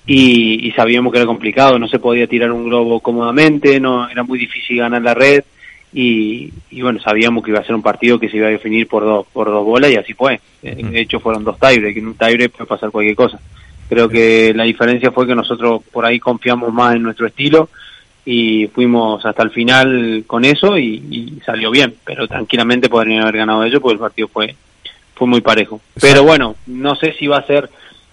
y, 0.05 0.67
y 0.67 0.71
sabíamos 0.71 1.11
que 1.11 1.19
era 1.19 1.27
complicado, 1.27 1.77
no 1.79 1.87
se 1.87 1.99
podía 1.99 2.27
tirar 2.27 2.51
un 2.51 2.65
globo 2.65 2.99
cómodamente, 2.99 3.79
no 3.79 4.09
era 4.09 4.23
muy 4.23 4.39
difícil 4.39 4.77
ganar 4.77 5.01
la 5.01 5.13
red, 5.13 5.43
y, 5.93 6.53
y, 6.69 6.81
bueno, 6.81 7.01
sabíamos 7.01 7.43
que 7.43 7.51
iba 7.51 7.59
a 7.59 7.65
ser 7.65 7.75
un 7.75 7.81
partido 7.81 8.17
que 8.17 8.29
se 8.29 8.37
iba 8.37 8.47
a 8.47 8.51
definir 8.51 8.87
por 8.87 9.03
dos, 9.03 9.27
por 9.33 9.47
dos 9.47 9.65
bolas 9.65 9.91
y 9.91 9.97
así 9.97 10.13
fue. 10.13 10.39
Eh, 10.63 10.75
de 10.75 11.01
hecho 11.01 11.19
fueron 11.19 11.43
dos 11.43 11.59
tiebreaks, 11.59 11.93
que 11.93 11.99
en 11.99 12.07
un 12.07 12.15
tiebreak 12.15 12.51
puede 12.53 12.67
pasar 12.67 12.91
cualquier 12.91 13.15
cosa. 13.15 13.39
Creo 13.89 14.07
que 14.07 14.53
la 14.55 14.63
diferencia 14.63 15.11
fue 15.11 15.27
que 15.27 15.35
nosotros 15.35 15.81
por 15.91 16.05
ahí 16.05 16.17
confiamos 16.17 16.71
más 16.71 16.95
en 16.95 17.03
nuestro 17.03 17.27
estilo 17.27 17.67
y 18.23 18.67
fuimos 18.67 19.25
hasta 19.25 19.43
el 19.43 19.49
final 19.49 20.23
con 20.25 20.45
eso 20.45 20.77
y, 20.77 21.03
y 21.09 21.41
salió 21.45 21.71
bien, 21.71 21.95
pero 22.05 22.25
tranquilamente 22.25 22.87
podrían 22.87 23.23
haber 23.23 23.37
ganado 23.37 23.65
ellos 23.65 23.81
porque 23.81 23.95
el 23.95 23.99
partido 23.99 24.29
fue, 24.29 24.55
fue 25.13 25.27
muy 25.27 25.41
parejo. 25.41 25.81
Pero 25.99 26.23
bueno, 26.23 26.55
no 26.67 26.95
sé 26.95 27.13
si 27.19 27.27
va 27.27 27.39
a 27.39 27.47
ser 27.47 27.69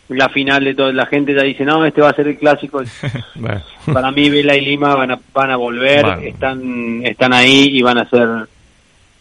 la 0.09 0.29
final 0.31 0.65
de 0.65 0.75
toda 0.75 0.93
la 0.93 1.07
gente 1.07 1.35
ya 1.35 1.43
dice 1.43 1.65
no 1.65 1.85
este 1.85 2.01
va 2.01 2.11
a 2.11 2.15
ser 2.15 2.29
el 2.29 2.39
clásico 2.39 2.83
bueno. 3.35 3.63
para 3.93 4.11
mí 4.11 4.31
Vela 4.31 4.57
y 4.57 4.65
Lima 4.65 4.95
van 4.95 5.11
a 5.13 5.19
van 5.35 5.51
a 5.51 5.57
volver 5.57 6.03
bueno. 6.03 6.23
están 6.23 7.01
están 7.05 7.33
ahí 7.33 7.69
y 7.73 7.83
van 7.83 7.99
a 7.99 8.09
ser 8.09 8.49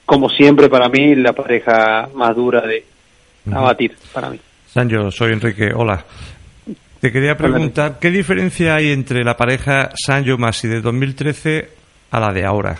como 0.05 0.29
siempre 0.29 0.69
para 0.69 0.87
mí 0.87 1.15
la 1.15 1.33
pareja 1.33 2.07
más 2.13 2.33
dura 2.35 2.61
de 2.61 2.85
abatir 3.53 3.95
para 4.13 4.29
mí. 4.29 4.39
Sancho 4.65 5.11
soy 5.11 5.33
Enrique. 5.33 5.71
Hola. 5.73 6.03
Te 6.99 7.11
quería 7.11 7.37
preguntar 7.37 7.99
qué 7.99 8.09
diferencia 8.09 8.75
hay 8.75 8.91
entre 8.91 9.23
la 9.23 9.37
pareja 9.37 9.91
Sancho 9.93 10.37
Masi 10.37 10.67
de 10.67 10.81
2013 10.81 11.69
a 12.09 12.19
la 12.19 12.33
de 12.33 12.45
ahora 12.45 12.77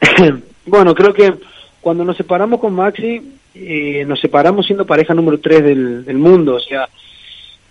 bueno 0.66 0.94
creo 0.94 1.12
que 1.12 1.34
cuando 1.80 2.04
nos 2.04 2.16
separamos 2.16 2.60
con 2.60 2.74
Maxi 2.74 3.35
eh, 3.58 4.04
nos 4.06 4.20
separamos 4.20 4.66
siendo 4.66 4.86
pareja 4.86 5.14
número 5.14 5.38
3 5.38 5.64
del, 5.64 6.04
del, 6.04 6.18
mundo, 6.18 6.54
o 6.56 6.60
sea, 6.60 6.88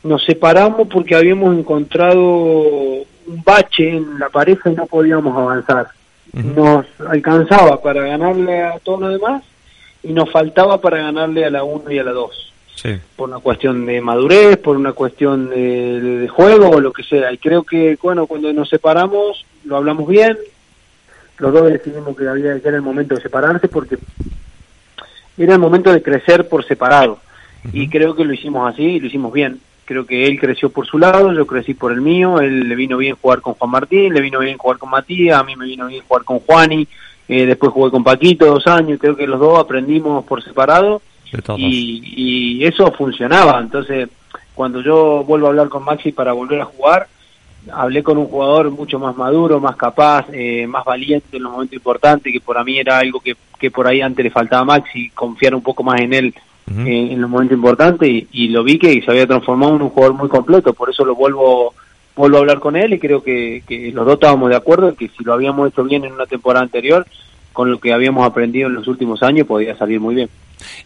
nos 0.03 0.23
separamos 0.23 0.87
porque 0.87 1.15
habíamos 1.15 1.57
encontrado 1.57 2.21
un 2.21 3.43
bache 3.43 3.97
en 3.97 4.19
la 4.19 4.29
pareja 4.29 4.71
y 4.71 4.75
no 4.75 4.85
podíamos 4.85 5.35
avanzar. 5.37 5.87
Uh 6.33 6.39
-huh. 6.39 6.55
Nos 6.55 6.85
alcanzaba 7.07 7.81
para 7.81 8.01
ganarle 8.03 8.63
a 8.63 8.79
todos 8.79 9.01
los 9.01 9.11
demás 9.11 9.43
y 10.03 10.13
nos 10.13 10.29
faltaba 10.31 10.79
para 10.79 10.97
ganarle 10.97 11.45
a 11.45 11.49
la 11.49 11.63
1 11.63 11.91
y 11.91 11.99
a 11.99 12.03
la 12.03 12.11
2. 12.11 12.53
Sí. 12.75 12.89
Por 13.15 13.29
una 13.29 13.39
cuestión 13.39 13.85
de 13.85 14.01
madurez, 14.01 14.57
por 14.57 14.75
una 14.75 14.91
cuestión 14.93 15.49
de, 15.49 16.01
de, 16.01 16.17
de, 16.19 16.27
juego 16.27 16.69
o 16.69 16.81
lo 16.81 16.91
que 16.91 17.03
sea. 17.03 17.31
Y 17.31 17.37
creo 17.37 17.63
que, 17.63 17.97
bueno, 18.01 18.27
cuando 18.27 18.51
nos 18.51 18.69
separamos, 18.69 19.45
lo 19.63 19.77
hablamos 19.77 20.07
bien. 20.07 20.37
Los 21.37 21.53
dos 21.53 21.71
decidimos 21.71 22.15
que, 22.15 22.27
había, 22.27 22.59
que 22.59 22.67
era 22.67 22.77
el 22.77 22.83
momento 22.83 23.15
de 23.15 23.21
separarse 23.21 23.67
porque 23.67 23.97
era 25.37 25.53
el 25.53 25.59
momento 25.59 25.91
de 25.91 26.01
crecer 26.01 26.47
por 26.47 26.65
separado. 26.65 27.19
Uh 27.63 27.67
-huh. 27.67 27.71
Y 27.73 27.89
creo 27.89 28.15
que 28.15 28.25
lo 28.25 28.33
hicimos 28.33 28.71
así 28.71 28.83
y 28.83 28.99
lo 28.99 29.07
hicimos 29.07 29.33
bien. 29.33 29.59
Creo 29.85 30.05
que 30.05 30.25
él 30.25 30.39
creció 30.39 30.69
por 30.69 30.87
su 30.87 30.97
lado, 30.97 31.31
yo 31.31 31.45
crecí 31.45 31.75
por 31.75 31.91
el 31.91 32.01
mío, 32.01 32.39
él 32.39 32.67
le 32.67 32.75
vino 32.75 32.97
bien 32.97 33.15
jugar 33.21 33.41
con 33.41 33.53
Juan 33.53 33.69
Martín, 33.69 34.13
le 34.13 34.21
vino 34.21 34.39
bien 34.39 34.57
jugar 34.57 34.79
con 34.79 34.89
Matías, 34.89 35.39
a 35.39 35.43
mí 35.43 35.55
me 35.55 35.65
vino 35.65 35.85
bien 35.85 36.03
jugar 36.07 36.23
con 36.23 36.39
Juani, 36.39 36.87
eh, 37.27 37.45
después 37.45 37.71
jugué 37.71 37.91
con 37.91 38.03
Paquito 38.03 38.47
dos 38.47 38.65
años, 38.65 38.99
creo 38.99 39.15
que 39.15 39.27
los 39.27 39.39
dos 39.39 39.59
aprendimos 39.59 40.25
por 40.25 40.43
separado 40.43 41.03
y, 41.57 42.59
y 42.61 42.65
eso 42.65 42.91
funcionaba. 42.93 43.59
Entonces, 43.59 44.09
cuando 44.55 44.81
yo 44.81 45.23
vuelvo 45.23 45.45
a 45.45 45.49
hablar 45.49 45.69
con 45.69 45.83
Maxi 45.83 46.11
para 46.11 46.33
volver 46.33 46.61
a 46.61 46.65
jugar, 46.65 47.07
hablé 47.71 48.03
con 48.03 48.17
un 48.17 48.27
jugador 48.27 48.71
mucho 48.71 48.99
más 48.99 49.15
maduro, 49.15 49.59
más 49.59 49.75
capaz, 49.75 50.25
eh, 50.31 50.67
más 50.67 50.85
valiente 50.85 51.37
en 51.37 51.43
los 51.43 51.51
momentos 51.51 51.75
importantes, 51.75 52.31
que 52.31 52.39
por 52.39 52.63
mí 52.63 52.79
era 52.79 52.99
algo 52.99 53.19
que, 53.19 53.35
que 53.59 53.71
por 53.71 53.87
ahí 53.87 54.01
antes 54.01 54.23
le 54.23 54.31
faltaba 54.31 54.61
a 54.61 54.65
Maxi, 54.65 55.09
confiar 55.09 55.55
un 55.55 55.61
poco 55.61 55.83
más 55.83 55.99
en 56.01 56.13
él 56.13 56.33
uh 56.67 56.71
-huh. 56.71 56.87
eh, 56.87 57.13
en 57.13 57.21
los 57.21 57.29
momentos 57.29 57.57
importantes 57.57 58.09
y, 58.09 58.27
y, 58.31 58.47
lo 58.49 58.63
vi 58.63 58.77
que 58.77 59.01
se 59.01 59.11
había 59.11 59.27
transformado 59.27 59.75
en 59.75 59.81
un 59.83 59.89
jugador 59.89 60.15
muy 60.15 60.29
completo, 60.29 60.73
por 60.73 60.89
eso 60.89 61.05
lo 61.05 61.15
vuelvo 61.15 61.73
vuelvo 62.15 62.37
a 62.37 62.39
hablar 62.39 62.59
con 62.59 62.75
él 62.75 62.93
y 62.93 62.99
creo 62.99 63.21
que, 63.21 63.61
que 63.67 63.91
los 63.91 64.05
dos 64.05 64.15
estábamos 64.15 64.49
de 64.49 64.55
acuerdo 64.55 64.95
que 64.95 65.09
si 65.09 65.23
lo 65.23 65.33
habíamos 65.33 65.67
hecho 65.67 65.83
bien 65.83 66.05
en 66.05 66.13
una 66.13 66.25
temporada 66.25 66.63
anterior, 66.63 67.05
con 67.55 67.71
lo 67.71 67.79
que 67.79 67.93
habíamos 67.93 68.27
aprendido 68.27 68.67
en 68.67 68.75
los 68.75 68.87
últimos 68.87 69.23
años 69.23 69.47
podía 69.47 69.75
salir 69.77 69.99
muy 69.99 70.13
bien. 70.13 70.29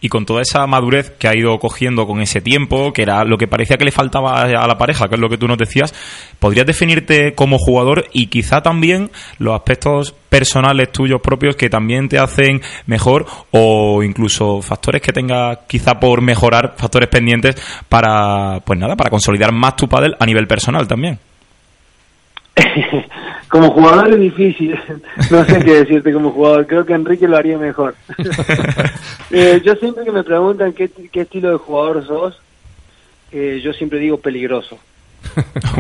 Y 0.01 0.10
con 0.10 0.25
toda 0.25 0.41
esa 0.41 0.65
madurez 0.67 1.12
que 1.17 1.27
ha 1.27 1.36
ido 1.36 1.58
cogiendo 1.60 2.05
con 2.05 2.21
ese 2.21 2.41
tiempo, 2.41 2.93
que 2.93 3.01
era 3.01 3.23
lo 3.23 3.38
que 3.38 3.47
parecía 3.47 3.77
que 3.77 3.86
le 3.86 3.91
faltaba 3.91 4.41
a 4.41 4.67
la 4.67 4.77
pareja, 4.77 5.08
que 5.08 5.15
es 5.15 5.21
lo 5.21 5.29
que 5.29 5.38
tú 5.38 5.47
nos 5.47 5.58
decías, 5.58 5.93
¿podrías 6.39 6.67
definirte 6.67 7.34
como 7.34 7.58
jugador 7.58 8.05
y 8.13 8.27
quizá 8.27 8.62
también 8.62 9.10
los 9.39 9.55
aspectos 9.55 10.12
personales 10.29 10.91
tuyos 10.91 11.21
propios 11.21 11.55
que 11.55 11.69
también 11.69 12.08
te 12.08 12.19
hacen 12.19 12.62
mejor 12.86 13.25
o 13.51 14.03
incluso 14.03 14.62
factores 14.62 15.01
que 15.01 15.12
tengas 15.12 15.60
quizá 15.67 15.99
por 15.99 16.21
mejorar, 16.21 16.75
factores 16.77 17.10
pendientes 17.10 17.55
para, 17.89 18.60
pues 18.63 18.77
nada, 18.77 18.95
para 18.95 19.10
consolidar 19.10 19.51
más 19.51 19.75
tu 19.75 19.88
pádel 19.88 20.15
a 20.19 20.25
nivel 20.25 20.47
personal 20.47 20.88
también? 20.88 21.19
como 23.50 23.72
jugador 23.72 24.13
es 24.13 24.19
difícil, 24.19 24.80
no 25.32 25.45
sé 25.45 25.63
qué 25.63 25.84
decirte 25.84 26.13
como 26.13 26.32
jugador, 26.32 26.67
creo 26.67 26.86
que 26.86 26.93
Enrique 26.93 27.28
lo 27.28 27.38
haría 27.38 27.58
mejor. 27.58 27.95
eh, 29.32 29.62
yo 29.63 29.76
siempre 29.76 30.04
que 30.06 30.12
me 30.12 30.24
preguntan 30.24 30.74
qué, 30.74 30.89
qué 31.12 31.22
estilo 31.22 31.52
de 31.52 31.58
jugador 31.58 32.06
sos, 32.06 32.39
eh, 33.32 33.60
yo 33.63 33.74
siempre 33.74 34.00
digo 34.00 34.17
peligroso. 34.17 34.78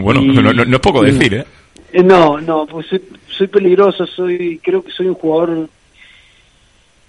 bueno, 0.01 0.21
y, 0.21 0.27
no, 0.27 0.53
no, 0.53 0.65
no, 0.65 0.75
es 0.75 0.81
poco 0.81 1.03
decir, 1.03 1.33
¿eh? 1.33 1.45
¿eh? 1.93 2.03
No, 2.03 2.39
no, 2.39 2.65
pues 2.65 2.87
soy, 2.87 3.01
soy 3.27 3.47
peligroso, 3.47 4.05
soy 4.05 4.59
creo 4.63 4.83
que 4.83 4.91
soy 4.91 5.07
un 5.07 5.15
jugador 5.15 5.69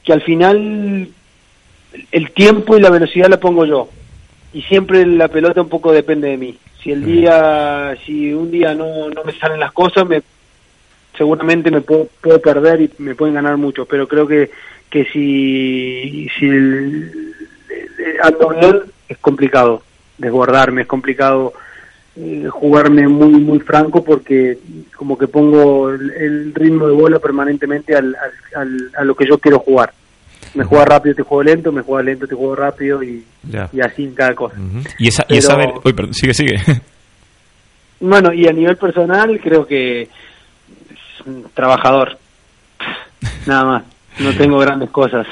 que 0.05 0.13
al 0.13 0.23
final 0.23 1.09
el 2.13 2.31
tiempo 2.33 2.77
y 2.77 2.81
la 2.81 2.91
velocidad 2.91 3.29
la 3.29 3.41
pongo 3.41 3.65
yo. 3.65 3.89
Y 4.53 4.63
siempre 4.63 5.07
la 5.07 5.29
pelota 5.29 5.63
un 5.63 5.69
poco 5.69 5.93
depende 5.93 6.29
de 6.29 6.37
mí. 6.37 6.59
Si 6.83 6.91
el 6.91 7.05
día, 7.05 7.97
si 8.05 8.33
un 8.33 8.51
día 8.51 8.75
no, 8.75 9.09
no 9.11 9.23
me 9.25 9.33
salen 9.33 9.61
las 9.61 9.73
cosas, 9.73 10.07
me 10.09 10.23
seguramente 11.17 11.71
me 11.71 11.83
puedo, 11.83 12.09
puedo 12.23 12.41
perder 12.41 12.81
y 12.81 12.91
me 12.99 13.15
pueden 13.15 13.35
ganar 13.35 13.59
mucho, 13.59 13.85
pero 13.85 14.09
creo 14.09 14.27
que, 14.27 14.51
que 14.89 15.05
si, 15.05 16.29
si 16.39 16.47
el, 16.47 17.35
ando 18.23 18.49
bien 18.49 18.83
es 19.09 19.19
complicado 19.19 19.83
desbordarme, 20.17 20.83
es 20.83 20.87
complicado 20.87 21.53
eh, 22.17 22.49
jugarme 22.51 23.07
muy 23.07 23.41
muy 23.41 23.61
franco 23.61 24.03
porque 24.03 24.59
como 24.97 25.19
que 25.19 25.29
pongo 25.29 25.91
el, 25.91 26.11
el 26.11 26.55
ritmo 26.55 26.87
de 26.87 26.95
bola 26.95 27.19
permanentemente 27.19 27.95
al, 27.95 28.17
al, 28.17 28.33
al, 28.63 28.91
a 28.97 29.05
lo 29.05 29.15
que 29.15 29.27
yo 29.27 29.39
quiero 29.39 29.59
jugar. 29.59 29.93
Me 30.55 30.65
juega 30.65 30.85
rápido, 30.85 31.15
te 31.15 31.23
juego 31.23 31.43
lento, 31.43 31.73
me 31.73 31.83
juega 31.83 32.03
lento, 32.03 32.27
te 32.27 32.35
juego 32.35 32.57
rápido 32.57 33.03
y, 33.03 33.25
y 33.73 33.81
así 33.81 34.05
en 34.05 34.15
cada 34.15 34.35
cosa. 34.35 34.57
Uh 34.59 34.81
-huh. 34.81 34.95
Y 34.99 35.09
esa, 35.09 35.23
Pero, 35.23 35.35
y 35.35 35.39
esa 35.39 35.57
Uy, 35.85 35.93
perdón, 35.93 36.15
sigue, 36.15 36.35
sigue. 36.35 36.57
Bueno, 38.01 38.33
y 38.33 38.49
a 38.49 38.53
nivel 38.53 38.79
personal 38.79 39.39
creo 39.43 39.67
que 39.67 40.09
trabajador. 41.55 42.19
Nada 43.47 43.65
más. 43.65 43.83
No 44.19 44.33
tengo 44.35 44.59
grandes 44.59 44.91
cosas. 44.91 45.27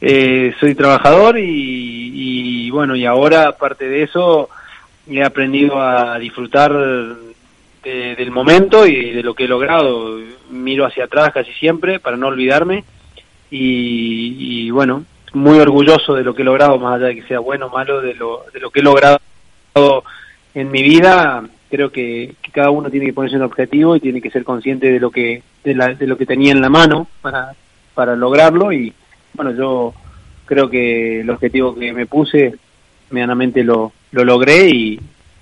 Eh, 0.00 0.54
soy 0.60 0.74
trabajador 0.74 1.38
y, 1.38 2.66
y, 2.66 2.70
bueno, 2.70 2.94
y 2.96 3.04
ahora 3.04 3.48
aparte 3.48 3.88
de 3.88 4.02
eso 4.04 4.48
he 5.08 5.22
aprendido 5.22 5.80
a 5.80 6.18
disfrutar 6.18 6.72
de, 6.72 8.14
del 8.16 8.30
momento 8.30 8.86
y 8.86 9.10
de 9.10 9.22
lo 9.22 9.34
que 9.34 9.44
he 9.44 9.48
logrado. 9.48 10.18
Miro 10.50 10.86
hacia 10.86 11.04
atrás 11.04 11.32
casi 11.32 11.52
siempre 11.54 11.98
para 11.98 12.16
no 12.16 12.28
olvidarme 12.28 12.84
y, 13.52 14.66
y 14.66 14.70
bueno, 14.70 15.04
muy 15.34 15.58
orgulloso 15.60 16.14
de 16.14 16.24
lo 16.24 16.34
que 16.34 16.42
he 16.42 16.44
logrado, 16.44 16.78
más 16.78 16.96
allá 16.96 17.06
de 17.08 17.16
que 17.16 17.28
sea 17.28 17.38
bueno 17.38 17.66
o 17.66 17.70
malo, 17.70 18.00
de 18.00 18.14
lo, 18.14 18.44
de 18.52 18.60
lo 18.60 18.70
que 18.70 18.80
he 18.80 18.82
logrado 18.82 19.20
en 20.54 20.70
mi 20.70 20.82
vida 20.82 21.44
creo 21.70 21.90
que, 21.90 22.34
que, 22.42 22.50
cada 22.50 22.70
uno 22.70 22.90
tiene 22.90 23.06
que 23.06 23.14
ponerse 23.14 23.36
un 23.36 23.42
objetivo 23.42 23.96
y 23.96 24.00
tiene 24.00 24.20
que 24.20 24.30
ser 24.30 24.44
consciente 24.44 24.92
de 24.92 25.00
lo 25.00 25.10
que 25.10 25.42
de, 25.64 25.74
la, 25.74 25.94
de 25.94 26.06
lo 26.06 26.18
que 26.18 26.26
tenía 26.26 26.52
en 26.52 26.60
la 26.60 26.68
mano 26.68 27.08
para 27.22 27.54
para 27.94 28.16
lograrlo 28.16 28.72
y 28.72 28.92
bueno, 29.34 29.52
yo 29.52 29.94
creo 30.44 30.68
que 30.68 31.20
el 31.20 31.30
objetivo 31.30 31.74
que 31.74 31.92
me 31.92 32.06
puse 32.06 32.54
medianamente 33.10 33.64
lo, 33.64 33.92
lo 34.10 34.24
logré 34.24 34.68
y, 34.68 35.00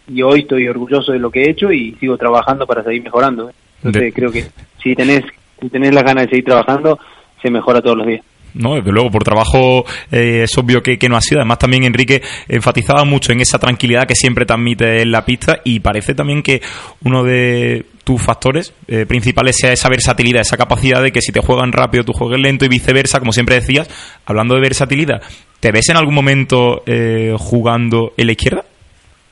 y 0.09 0.23
hoy 0.23 0.41
estoy 0.41 0.69
orgulloso 0.69 1.13
de 1.13 1.19
lo 1.19 1.31
que 1.31 1.43
he 1.43 1.51
hecho 1.51 1.73
y 1.73 1.95
sigo 1.97 2.17
trabajando 2.17 2.67
para 2.67 2.83
seguir 2.83 3.03
mejorando. 3.03 3.51
Entonces 3.83 4.13
creo 4.15 4.31
que 4.31 4.47
si 4.83 4.95
tenés, 4.95 5.25
si 5.61 5.69
tenés 5.69 5.95
las 5.95 6.05
ganas 6.05 6.25
de 6.25 6.31
seguir 6.31 6.45
trabajando, 6.45 6.99
se 7.43 7.51
mejora 7.51 7.81
todos 7.81 7.97
los 7.97 8.07
días. 8.07 8.23
No, 8.55 8.75
desde 8.75 8.91
luego, 8.91 9.11
por 9.11 9.23
trabajo 9.23 9.85
eh, 10.11 10.43
es 10.45 10.59
obvio 10.59 10.83
que, 10.83 10.99
no 11.09 11.17
ha 11.17 11.21
sido. 11.21 11.41
Además, 11.41 11.59
también 11.59 11.85
Enrique 11.85 12.23
enfatizaba 12.49 13.05
mucho 13.05 13.33
en 13.33 13.41
esa 13.41 13.59
tranquilidad 13.59 14.07
que 14.07 14.15
siempre 14.15 14.45
transmite 14.45 15.03
en 15.03 15.13
la 15.13 15.25
pista 15.25 15.61
y 15.65 15.81
parece 15.81 16.15
también 16.15 16.43
que 16.43 16.61
uno 17.05 17.23
de 17.23 17.87
tus 18.05 18.21
factores 18.21 18.73
eh, 18.89 19.07
principales 19.07 19.57
sea 19.57 19.73
esa 19.73 19.89
versatilidad, 19.89 20.41
esa 20.41 20.57
capacidad 20.57 21.03
de 21.03 21.13
que 21.13 21.21
si 21.21 21.33
te 21.33 21.41
juegan 21.41 21.73
rápido, 21.73 22.05
tú 22.05 22.13
juegues 22.13 22.41
lento 22.41 22.65
y 22.65 22.69
viceversa, 22.69 23.21
como 23.21 23.33
siempre 23.33 23.57
decías. 23.57 23.89
Hablando 24.27 24.55
de 24.55 24.61
versatilidad, 24.61 25.23
¿te 25.61 25.71
ves 25.71 25.89
en 25.91 25.97
algún 25.97 26.15
momento 26.15 26.83
eh, 26.87 27.35
jugando 27.39 28.13
en 28.17 28.27
la 28.27 28.33
izquierda? 28.33 28.65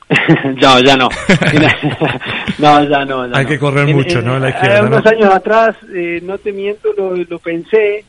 no, 0.61 0.81
ya 0.81 0.97
no. 0.97 1.09
no, 2.59 2.85
ya 2.85 3.05
no. 3.05 3.27
Ya 3.27 3.38
Hay 3.38 3.44
no. 3.44 3.49
que 3.51 3.59
correr 3.59 3.94
mucho, 3.94 4.21
en, 4.21 4.25
¿no? 4.25 4.37
En 4.37 4.42
la 4.42 4.51
izquierda. 4.51 4.87
Unos 4.87 5.05
¿no? 5.05 5.11
años 5.11 5.35
atrás, 5.35 5.77
eh, 5.94 6.21
no 6.23 6.38
te 6.38 6.53
miento, 6.53 6.88
lo, 6.97 7.14
lo, 7.16 7.38
pensé, 7.38 8.05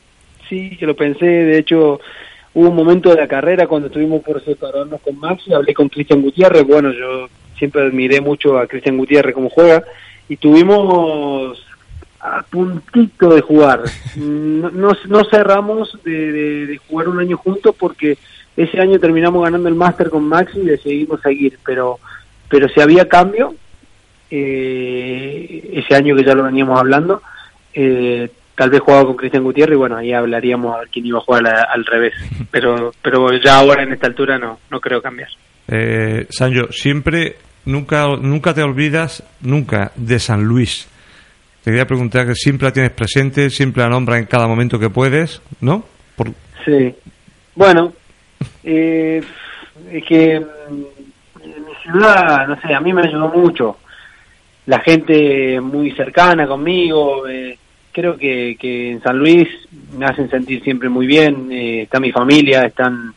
sí, 0.48 0.76
que 0.78 0.86
lo 0.86 0.96
pensé. 0.96 1.26
De 1.26 1.58
hecho, 1.58 2.00
hubo 2.54 2.68
un 2.68 2.74
momento 2.74 3.10
de 3.10 3.20
la 3.20 3.28
carrera 3.28 3.66
cuando 3.66 3.88
estuvimos 3.88 4.22
por 4.22 4.42
separarnos 4.42 5.00
con 5.02 5.18
Max 5.18 5.42
y 5.46 5.52
hablé 5.52 5.74
con 5.74 5.88
Cristian 5.88 6.22
Gutiérrez. 6.22 6.66
Bueno, 6.66 6.90
yo 6.92 7.28
siempre 7.58 7.82
admiré 7.82 8.20
mucho 8.20 8.58
a 8.58 8.66
Cristian 8.66 8.96
Gutiérrez 8.96 9.34
cómo 9.34 9.50
juega 9.50 9.84
y 10.28 10.36
tuvimos 10.36 11.66
a 12.20 12.42
puntito 12.42 13.34
de 13.34 13.40
jugar. 13.42 13.82
No, 14.16 14.70
no, 14.70 14.92
no 15.08 15.24
cerramos 15.24 15.98
de, 16.04 16.32
de, 16.32 16.66
de 16.66 16.76
jugar 16.76 17.08
un 17.08 17.18
año 17.18 17.38
juntos 17.38 17.74
porque 17.78 18.18
ese 18.56 18.80
año 18.80 18.98
terminamos 18.98 19.42
ganando 19.42 19.68
el 19.68 19.74
máster 19.74 20.10
con 20.10 20.24
Maxi 20.24 20.60
y 20.60 20.66
decidimos 20.66 21.20
seguir, 21.20 21.58
pero 21.64 21.98
pero 22.48 22.68
si 22.68 22.80
había 22.80 23.08
cambio, 23.08 23.54
eh, 24.30 25.70
ese 25.72 25.94
año 25.94 26.16
que 26.16 26.24
ya 26.24 26.34
lo 26.34 26.42
veníamos 26.42 26.78
hablando, 26.78 27.22
eh, 27.72 28.28
tal 28.56 28.70
vez 28.70 28.80
jugaba 28.80 29.04
con 29.04 29.16
Cristian 29.16 29.44
Gutiérrez 29.44 29.76
y 29.76 29.78
bueno, 29.78 29.96
ahí 29.96 30.12
hablaríamos 30.12 30.74
a 30.74 30.80
ver 30.80 30.88
quién 30.88 31.06
iba 31.06 31.18
a 31.18 31.22
jugar 31.22 31.46
al 31.46 31.84
revés, 31.86 32.12
pero 32.50 32.92
pero 33.00 33.32
ya 33.42 33.58
ahora 33.58 33.84
en 33.84 33.92
esta 33.92 34.08
altura 34.08 34.38
no, 34.38 34.58
no 34.70 34.80
creo 34.80 35.00
cambiar. 35.00 35.30
Eh, 35.68 36.26
Sancho, 36.30 36.72
siempre, 36.72 37.36
nunca, 37.64 38.08
nunca 38.20 38.52
te 38.52 38.62
olvidas, 38.62 39.22
nunca, 39.40 39.92
de 39.94 40.18
San 40.18 40.42
Luis. 40.42 40.88
Te 41.62 41.70
quería 41.70 41.86
preguntar 41.86 42.26
que 42.26 42.34
siempre 42.34 42.66
la 42.66 42.72
tienes 42.72 42.92
presente, 42.92 43.50
siempre 43.50 43.82
la 43.82 43.90
nombra 43.90 44.18
en 44.18 44.26
cada 44.26 44.48
momento 44.48 44.78
que 44.78 44.90
puedes, 44.90 45.40
¿no? 45.60 45.84
Por... 46.16 46.28
Sí. 46.64 46.94
Bueno, 47.54 47.92
eh, 48.64 49.22
es 49.90 50.04
que 50.04 50.34
en 50.34 51.64
mi 51.64 51.74
ciudad, 51.82 52.46
no 52.48 52.60
sé, 52.60 52.74
a 52.74 52.80
mí 52.80 52.92
me 52.92 53.02
ayudó 53.02 53.28
mucho. 53.28 53.78
La 54.66 54.80
gente 54.80 55.60
muy 55.60 55.90
cercana 55.92 56.46
conmigo, 56.46 57.26
eh, 57.26 57.58
creo 57.92 58.16
que, 58.16 58.56
que 58.58 58.92
en 58.92 59.02
San 59.02 59.18
Luis 59.18 59.48
me 59.96 60.06
hacen 60.06 60.30
sentir 60.30 60.62
siempre 60.62 60.88
muy 60.88 61.06
bien. 61.06 61.50
Eh, 61.50 61.82
está 61.82 61.98
mi 61.98 62.12
familia, 62.12 62.64
están 62.66 63.14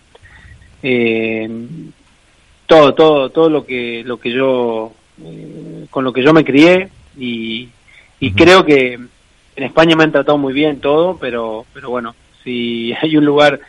eh, 0.81 1.49
todo, 2.65 2.93
todo, 2.93 3.29
todo 3.29 3.49
lo 3.49 3.65
que 3.65 4.03
lo 4.05 4.17
que 4.17 4.31
yo 4.31 4.93
con 5.91 6.03
lo 6.03 6.11
que 6.11 6.23
yo 6.23 6.33
me 6.33 6.43
crié 6.43 6.89
y, 7.17 7.69
y 8.19 8.27
uh 8.27 8.31
-huh. 8.31 8.35
creo 8.35 8.65
que 8.65 8.93
en 9.55 9.63
España 9.63 9.95
me 9.95 10.03
han 10.03 10.11
tratado 10.11 10.37
muy 10.37 10.53
bien 10.53 10.79
todo, 10.79 11.17
pero 11.17 11.65
pero 11.73 11.89
bueno, 11.89 12.15
si 12.43 12.93
hay 13.01 13.17
un 13.17 13.25
lugar 13.25 13.59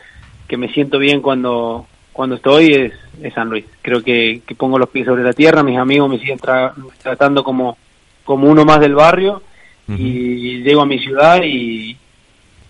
que 0.47 0.57
me 0.57 0.69
siento 0.69 0.99
bien 0.99 1.21
cuando 1.21 1.87
cuando 2.15 2.35
estoy 2.35 2.67
es, 2.67 2.93
es 3.21 3.33
San 3.33 3.49
Luis. 3.49 3.65
Creo 3.81 4.01
que, 4.01 4.41
que, 4.47 4.55
pongo 4.55 4.79
los 4.79 4.87
pies 4.87 5.05
sobre 5.05 5.21
la 5.21 5.33
tierra, 5.33 5.63
mis 5.63 5.77
amigos 5.77 6.09
me 6.09 6.17
siguen 6.17 6.39
tra 6.39 6.73
tratando 7.03 7.43
como, 7.43 7.77
como 8.23 8.49
uno 8.49 8.63
más 8.63 8.79
del 8.79 8.95
barrio 8.95 9.41
uh 9.89 9.91
-huh. 9.91 9.99
y 9.99 10.63
llego 10.63 10.81
a 10.81 10.85
mi 10.85 10.97
ciudad 10.99 11.41
y 11.43 11.97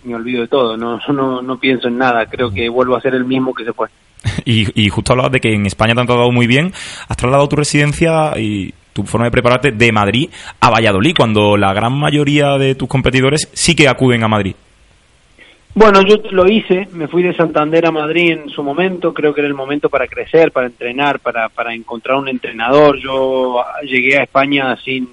me 0.04 0.16
olvido 0.16 0.42
de 0.42 0.48
todo, 0.48 0.76
no, 0.78 1.00
no, 1.14 1.44
no 1.44 1.60
pienso 1.60 1.88
en 1.90 2.00
nada, 2.00 2.26
creo 2.26 2.52
que 2.52 2.70
vuelvo 2.70 2.96
a 2.96 3.02
ser 3.02 3.14
el 3.14 3.26
mismo 3.26 3.54
que 3.54 3.66
se 3.66 3.74
fue. 3.74 3.88
Y, 4.46 4.68
y 4.80 4.90
justo 4.90 5.14
hablabas 5.14 5.32
de 5.32 5.40
que 5.40 5.54
en 5.54 5.68
España 5.68 5.94
te 5.94 6.02
han 6.02 6.08
tratado 6.08 6.32
muy 6.32 6.48
bien, 6.48 6.74
has 7.08 7.18
trasladado 7.18 7.48
tu 7.48 7.56
residencia 7.56 8.34
y 8.38 8.74
tu 8.94 9.04
forma 9.04 9.26
de 9.26 9.32
prepararte 9.32 9.72
de 9.72 9.92
Madrid 9.92 10.30
a 10.60 10.72
Valladolid, 10.72 11.16
cuando 11.16 11.58
la 11.58 11.74
gran 11.74 11.94
mayoría 11.94 12.58
de 12.58 12.74
tus 12.76 12.88
competidores 12.88 13.50
sí 13.54 13.76
que 13.76 13.88
acuden 13.88 14.24
a 14.24 14.28
Madrid. 14.28 14.56
Bueno, 15.78 16.02
yo 16.04 16.16
lo 16.32 16.48
hice, 16.48 16.88
me 16.94 17.10
fui 17.10 17.22
de 17.22 17.36
Santander 17.36 17.86
a 17.86 17.92
Madrid 17.92 18.32
en 18.32 18.50
su 18.50 18.64
momento, 18.64 19.14
creo 19.14 19.34
que 19.34 19.42
era 19.42 19.48
el 19.50 19.54
momento 19.54 19.90
para 19.90 20.08
crecer, 20.08 20.54
para 20.54 20.68
entrenar, 20.68 21.20
para, 21.20 21.50
para 21.50 21.74
encontrar 21.74 22.16
un 22.16 22.30
entrenador. 22.30 22.98
Yo 22.98 23.62
llegué 23.84 24.18
a 24.18 24.24
España 24.24 24.78
sin 24.78 25.06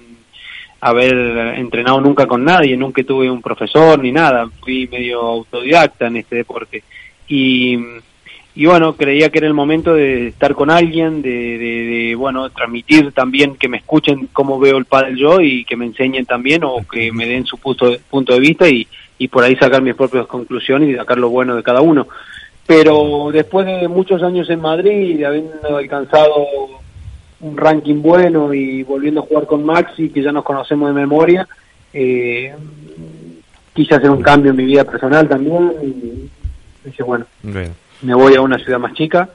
haber 0.79 1.57
entrenado 1.57 1.99
nunca 1.99 2.25
con 2.27 2.45
nadie, 2.45 2.77
nunca 2.77 3.03
tuve 3.03 3.29
un 3.29 3.41
profesor 3.41 3.99
ni 3.99 4.13
nada, 4.13 4.49
fui 4.61 4.87
medio 4.89 5.19
autodidacta 5.19 6.07
en 6.07 6.15
este 6.15 6.37
deporte. 6.37 6.81
Y, 7.27 7.77
y 8.55 8.65
bueno, 8.65 8.95
creía 8.95 9.29
que 9.29 9.39
era 9.39 9.47
el 9.47 9.53
momento 9.53 9.93
de 9.93 10.29
estar 10.29 10.53
con 10.53 10.71
alguien, 10.71 11.21
de, 11.21 11.57
de, 11.57 11.87
de, 11.87 12.15
bueno, 12.15 12.49
transmitir 12.51 13.11
también, 13.11 13.57
que 13.57 13.67
me 13.67 13.79
escuchen 13.79 14.29
cómo 14.31 14.57
veo 14.59 14.77
el 14.77 14.85
pádel 14.85 15.17
yo 15.17 15.41
y 15.41 15.65
que 15.65 15.75
me 15.75 15.87
enseñen 15.87 16.25
también 16.25 16.63
o 16.63 16.87
que 16.89 17.11
me 17.11 17.27
den 17.27 17.45
su 17.45 17.57
punto 17.57 17.93
punto 18.09 18.31
de 18.31 18.39
vista 18.39 18.69
y, 18.69 18.87
y 19.17 19.27
por 19.27 19.43
ahí 19.43 19.55
sacar 19.55 19.81
mis 19.81 19.95
propias 19.95 20.27
conclusiones 20.27 20.89
y 20.89 20.95
sacar 20.95 21.17
lo 21.17 21.29
bueno 21.29 21.55
de 21.55 21.63
cada 21.63 21.81
uno. 21.81 22.07
Pero 22.65 23.29
después 23.31 23.65
de 23.65 23.87
muchos 23.87 24.23
años 24.23 24.49
en 24.49 24.61
Madrid, 24.61 25.17
de 25.17 25.25
haber 25.25 25.43
alcanzado 25.63 26.47
un 27.41 27.57
ranking 27.57 28.01
bueno 28.01 28.53
y 28.53 28.83
volviendo 28.83 29.21
a 29.21 29.25
jugar 29.25 29.45
con 29.45 29.65
Maxi, 29.65 30.09
que 30.09 30.23
ya 30.23 30.31
nos 30.31 30.45
conocemos 30.45 30.87
de 30.87 31.01
memoria, 31.01 31.47
eh, 31.93 32.53
quise 33.73 33.95
hacer 33.95 34.09
un 34.09 34.21
cambio 34.21 34.51
en 34.51 34.57
mi 34.57 34.65
vida 34.65 34.85
personal 34.85 35.27
también 35.27 35.71
y 35.81 36.29
dije, 36.85 37.03
bueno, 37.03 37.25
Bien. 37.41 37.73
me 38.01 38.13
voy 38.13 38.35
a 38.35 38.41
una 38.41 38.57
ciudad 38.59 38.79
más 38.79 38.93
chica, 38.93 39.29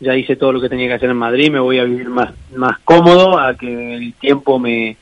ya 0.00 0.14
hice 0.14 0.36
todo 0.36 0.52
lo 0.52 0.60
que 0.60 0.68
tenía 0.68 0.88
que 0.88 0.94
hacer 0.94 1.10
en 1.10 1.16
Madrid, 1.16 1.50
me 1.50 1.60
voy 1.60 1.78
a 1.78 1.84
vivir 1.84 2.10
más, 2.10 2.34
más 2.54 2.78
cómodo, 2.80 3.38
a 3.38 3.54
que 3.54 3.96
el 3.96 4.12
tiempo 4.14 4.58
me, 4.58 4.98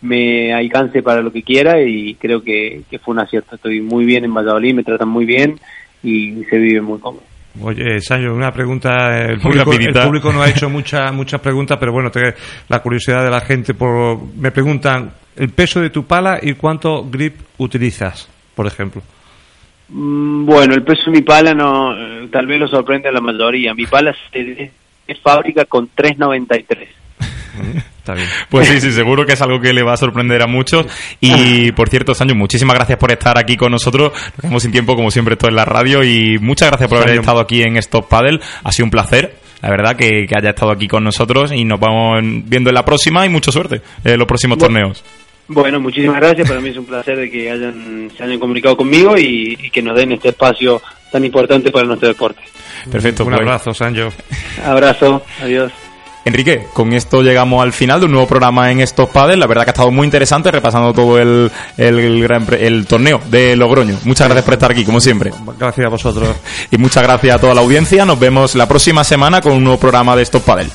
me 0.00 0.52
alcance 0.52 1.02
para 1.02 1.22
lo 1.22 1.32
que 1.32 1.42
quiera 1.42 1.80
y 1.82 2.14
creo 2.14 2.42
que, 2.42 2.82
que, 2.90 2.98
fue 2.98 3.14
un 3.14 3.20
acierto. 3.20 3.56
Estoy 3.56 3.80
muy 3.80 4.04
bien 4.04 4.24
en 4.24 4.34
Valladolid, 4.34 4.74
me 4.74 4.84
tratan 4.84 5.08
muy 5.08 5.24
bien 5.24 5.58
y 6.02 6.44
se 6.44 6.58
vive 6.58 6.80
muy 6.80 6.98
cómodo. 6.98 7.22
Oye, 7.60 8.00
Sancho, 8.00 8.34
una 8.34 8.52
pregunta. 8.52 9.20
El 9.20 9.40
público, 9.40 9.72
el 9.72 9.92
público 9.92 10.32
no 10.32 10.42
ha 10.42 10.48
hecho 10.48 10.70
muchas 10.70 11.12
muchas 11.12 11.40
preguntas, 11.40 11.76
pero 11.78 11.92
bueno, 11.92 12.10
te, 12.10 12.34
la 12.68 12.80
curiosidad 12.80 13.24
de 13.24 13.30
la 13.30 13.40
gente. 13.40 13.74
Por, 13.74 14.18
me 14.36 14.50
preguntan 14.50 15.12
el 15.36 15.50
peso 15.50 15.80
de 15.80 15.90
tu 15.90 16.04
pala 16.04 16.38
y 16.40 16.54
cuánto 16.54 17.04
grip 17.10 17.34
utilizas, 17.58 18.28
por 18.54 18.66
ejemplo. 18.66 19.02
Mm, 19.88 20.44
Bueno, 20.44 20.74
el 20.74 20.82
peso 20.82 21.06
de 21.06 21.12
mi 21.12 21.22
pala 21.22 21.54
no, 21.54 21.96
eh, 21.96 22.28
tal 22.30 22.46
vez 22.46 22.60
lo 22.60 22.68
sorprende 22.68 23.08
a 23.08 23.12
la 23.12 23.20
mayoría. 23.20 23.74
Mi 23.74 23.86
pala 23.86 24.14
es, 24.32 24.70
es 25.06 25.20
fábrica 25.20 25.64
con 25.64 25.88
393. 25.94 26.88
Está 28.08 28.14
bien. 28.14 28.28
Pues 28.48 28.68
sí, 28.68 28.80
sí, 28.80 28.92
seguro 28.92 29.26
que 29.26 29.34
es 29.34 29.42
algo 29.42 29.60
que 29.60 29.72
le 29.72 29.82
va 29.82 29.92
a 29.92 29.96
sorprender 29.96 30.42
a 30.42 30.46
muchos. 30.46 30.86
Y 31.20 31.72
por 31.72 31.90
cierto, 31.90 32.14
Sancho, 32.14 32.34
muchísimas 32.34 32.74
gracias 32.76 32.98
por 32.98 33.12
estar 33.12 33.38
aquí 33.38 33.56
con 33.56 33.70
nosotros. 33.70 34.12
Nos 34.12 34.40
quedamos 34.40 34.62
sin 34.62 34.72
tiempo, 34.72 34.96
como 34.96 35.10
siempre, 35.10 35.36
todo 35.36 35.50
en 35.50 35.56
la 35.56 35.64
radio. 35.64 36.02
Y 36.02 36.38
muchas 36.38 36.68
gracias 36.68 36.88
por 36.88 36.98
haber 36.98 37.18
estado 37.18 37.40
aquí 37.40 37.62
en 37.62 37.76
Stop 37.76 38.08
Paddle. 38.08 38.40
Ha 38.64 38.72
sido 38.72 38.86
un 38.86 38.90
placer. 38.90 39.36
La 39.60 39.70
verdad 39.70 39.96
que, 39.96 40.26
que, 40.26 40.34
haya 40.38 40.50
estado 40.50 40.70
aquí 40.70 40.86
con 40.86 41.02
nosotros 41.02 41.50
y 41.52 41.64
nos 41.64 41.80
vamos 41.80 42.22
viendo 42.44 42.70
en 42.70 42.74
la 42.74 42.84
próxima 42.84 43.26
y 43.26 43.28
mucha 43.28 43.50
suerte 43.50 43.82
en 44.04 44.16
los 44.16 44.26
próximos 44.28 44.56
bueno, 44.56 44.74
torneos. 44.74 45.04
Bueno, 45.48 45.80
muchísimas 45.80 46.16
gracias. 46.16 46.48
Para 46.48 46.60
mí 46.60 46.68
es 46.68 46.76
un 46.76 46.86
placer 46.86 47.16
de 47.16 47.28
que 47.28 47.50
hayan, 47.50 48.08
se 48.16 48.22
hayan 48.22 48.38
comunicado 48.38 48.76
conmigo 48.76 49.18
y, 49.18 49.58
y 49.60 49.70
que 49.70 49.82
nos 49.82 49.96
den 49.96 50.12
este 50.12 50.28
espacio 50.28 50.80
tan 51.10 51.24
importante 51.24 51.72
para 51.72 51.86
nuestro 51.86 52.08
deporte. 52.08 52.40
Perfecto. 52.90 53.24
Un 53.24 53.30
pues. 53.30 53.40
abrazo, 53.40 53.74
Sancho. 53.74 54.12
Abrazo. 54.64 55.22
Adiós. 55.42 55.72
Enrique, 56.28 56.66
con 56.72 56.92
esto 56.92 57.22
llegamos 57.22 57.62
al 57.62 57.72
final 57.72 58.00
de 58.00 58.06
un 58.06 58.12
nuevo 58.12 58.26
programa 58.26 58.70
en 58.70 58.80
Stop 58.80 59.10
Padel. 59.12 59.40
La 59.40 59.46
verdad 59.46 59.64
que 59.64 59.70
ha 59.70 59.72
estado 59.72 59.90
muy 59.90 60.04
interesante 60.04 60.50
repasando 60.50 60.92
todo 60.92 61.18
el, 61.18 61.50
el, 61.76 61.98
el, 61.98 62.54
el, 62.60 62.86
torneo 62.86 63.20
de 63.30 63.56
Logroño. 63.56 63.98
Muchas 64.04 64.28
gracias 64.28 64.44
por 64.44 64.54
estar 64.54 64.70
aquí, 64.70 64.84
como 64.84 65.00
siempre. 65.00 65.32
Gracias 65.58 65.86
a 65.86 65.88
vosotros. 65.88 66.36
Y 66.70 66.78
muchas 66.78 67.02
gracias 67.02 67.34
a 67.34 67.40
toda 67.40 67.54
la 67.54 67.60
audiencia. 67.60 68.04
Nos 68.04 68.20
vemos 68.20 68.54
la 68.54 68.68
próxima 68.68 69.04
semana 69.04 69.40
con 69.40 69.52
un 69.52 69.64
nuevo 69.64 69.80
programa 69.80 70.14
de 70.14 70.22
Stop 70.22 70.44
Padel. 70.44 70.70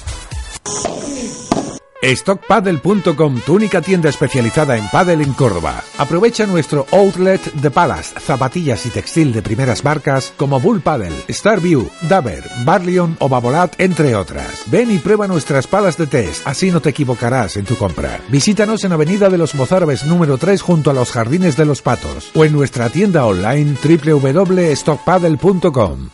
Stockpaddle.com, 2.03 3.39
tu 3.45 3.53
única 3.53 3.81
tienda 3.81 4.09
especializada 4.09 4.77
en 4.77 4.87
pádel 4.89 5.21
en 5.21 5.31
Córdoba. 5.33 5.81
Aprovecha 5.97 6.45
nuestro 6.45 6.85
outlet 6.91 7.41
de 7.53 7.71
palas, 7.71 8.13
zapatillas 8.19 8.85
y 8.85 8.89
textil 8.89 9.31
de 9.31 9.41
primeras 9.41 9.85
marcas 9.85 10.33
como 10.35 10.59
Bull 10.59 10.81
Paddle, 10.81 11.13
Starview, 11.29 11.89
Daber, 12.09 12.43
Barleon 12.65 13.15
o 13.19 13.29
Babolat, 13.29 13.79
entre 13.79 14.15
otras. 14.15 14.63
Ven 14.67 14.91
y 14.91 14.97
prueba 14.97 15.27
nuestras 15.27 15.65
palas 15.65 15.95
de 15.97 16.07
test, 16.07 16.45
así 16.45 16.71
no 16.71 16.81
te 16.81 16.89
equivocarás 16.89 17.55
en 17.55 17.63
tu 17.63 17.77
compra. 17.77 18.19
Visítanos 18.27 18.83
en 18.83 18.91
Avenida 18.91 19.29
de 19.29 19.37
los 19.37 19.55
Mozárabes 19.55 20.05
número 20.05 20.37
3 20.37 20.61
junto 20.61 20.91
a 20.91 20.93
los 20.93 21.11
Jardines 21.11 21.55
de 21.55 21.63
los 21.65 21.81
Patos 21.81 22.31
o 22.35 22.43
en 22.43 22.51
nuestra 22.51 22.89
tienda 22.89 23.25
online 23.25 23.77
www.stockpaddle.com. 23.81 26.09